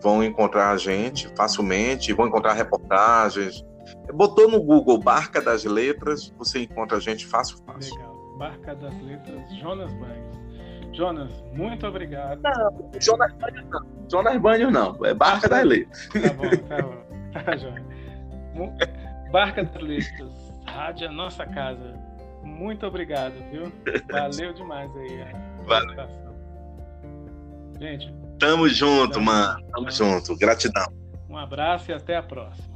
vão 0.01 0.23
encontrar 0.23 0.71
a 0.71 0.77
gente 0.77 1.31
facilmente, 1.37 2.11
vão 2.13 2.27
encontrar 2.27 2.53
reportagens. 2.53 3.63
Botou 4.11 4.49
no 4.49 4.59
Google 4.59 4.97
Barca 4.97 5.39
das 5.39 5.63
Letras, 5.63 6.33
você 6.35 6.63
encontra 6.63 6.97
a 6.97 6.99
gente 6.99 7.27
fácil, 7.27 7.57
fácil. 7.63 7.93
Legal. 7.95 8.20
Barca 8.41 8.73
das 8.73 8.99
Letras, 9.03 9.55
Jonas 9.57 9.93
Banhos. 9.93 10.35
Jonas, 10.93 11.43
muito 11.53 11.85
obrigado. 11.85 12.41
Não, 12.41 12.91
Jonas 12.99 13.31
Banhos 13.33 13.69
não. 13.69 13.87
Jonas 14.09 14.37
Banhos 14.41 14.73
não, 14.73 15.05
é 15.05 15.13
Barca 15.13 15.47
das 15.47 15.63
Letras. 15.63 16.09
Tá 16.09 16.33
bom, 16.33 16.49
tá 16.67 16.81
bom. 16.81 17.11
Tá, 17.31 17.55
Jonas. 17.55 17.83
Barca 19.31 19.63
das 19.63 19.83
Letras, 19.83 20.53
Rádio 20.65 21.07
a 21.07 21.11
Nossa 21.11 21.45
Casa. 21.45 21.93
Muito 22.41 22.87
obrigado, 22.87 23.35
viu? 23.51 23.71
Valeu 24.09 24.53
demais 24.53 24.89
aí 24.97 25.21
a 25.21 25.63
Valeu. 25.63 26.07
Gente. 27.79 28.11
Tamo 28.39 28.67
junto, 28.67 29.13
tamo, 29.13 29.25
mano. 29.27 29.61
Tamo 29.71 29.71
tamo 29.71 29.91
junto. 29.91 30.35
Gratidão. 30.35 30.91
Um 31.29 31.37
abraço 31.37 31.91
e 31.91 31.93
até 31.93 32.17
a 32.17 32.23
próxima. 32.23 32.70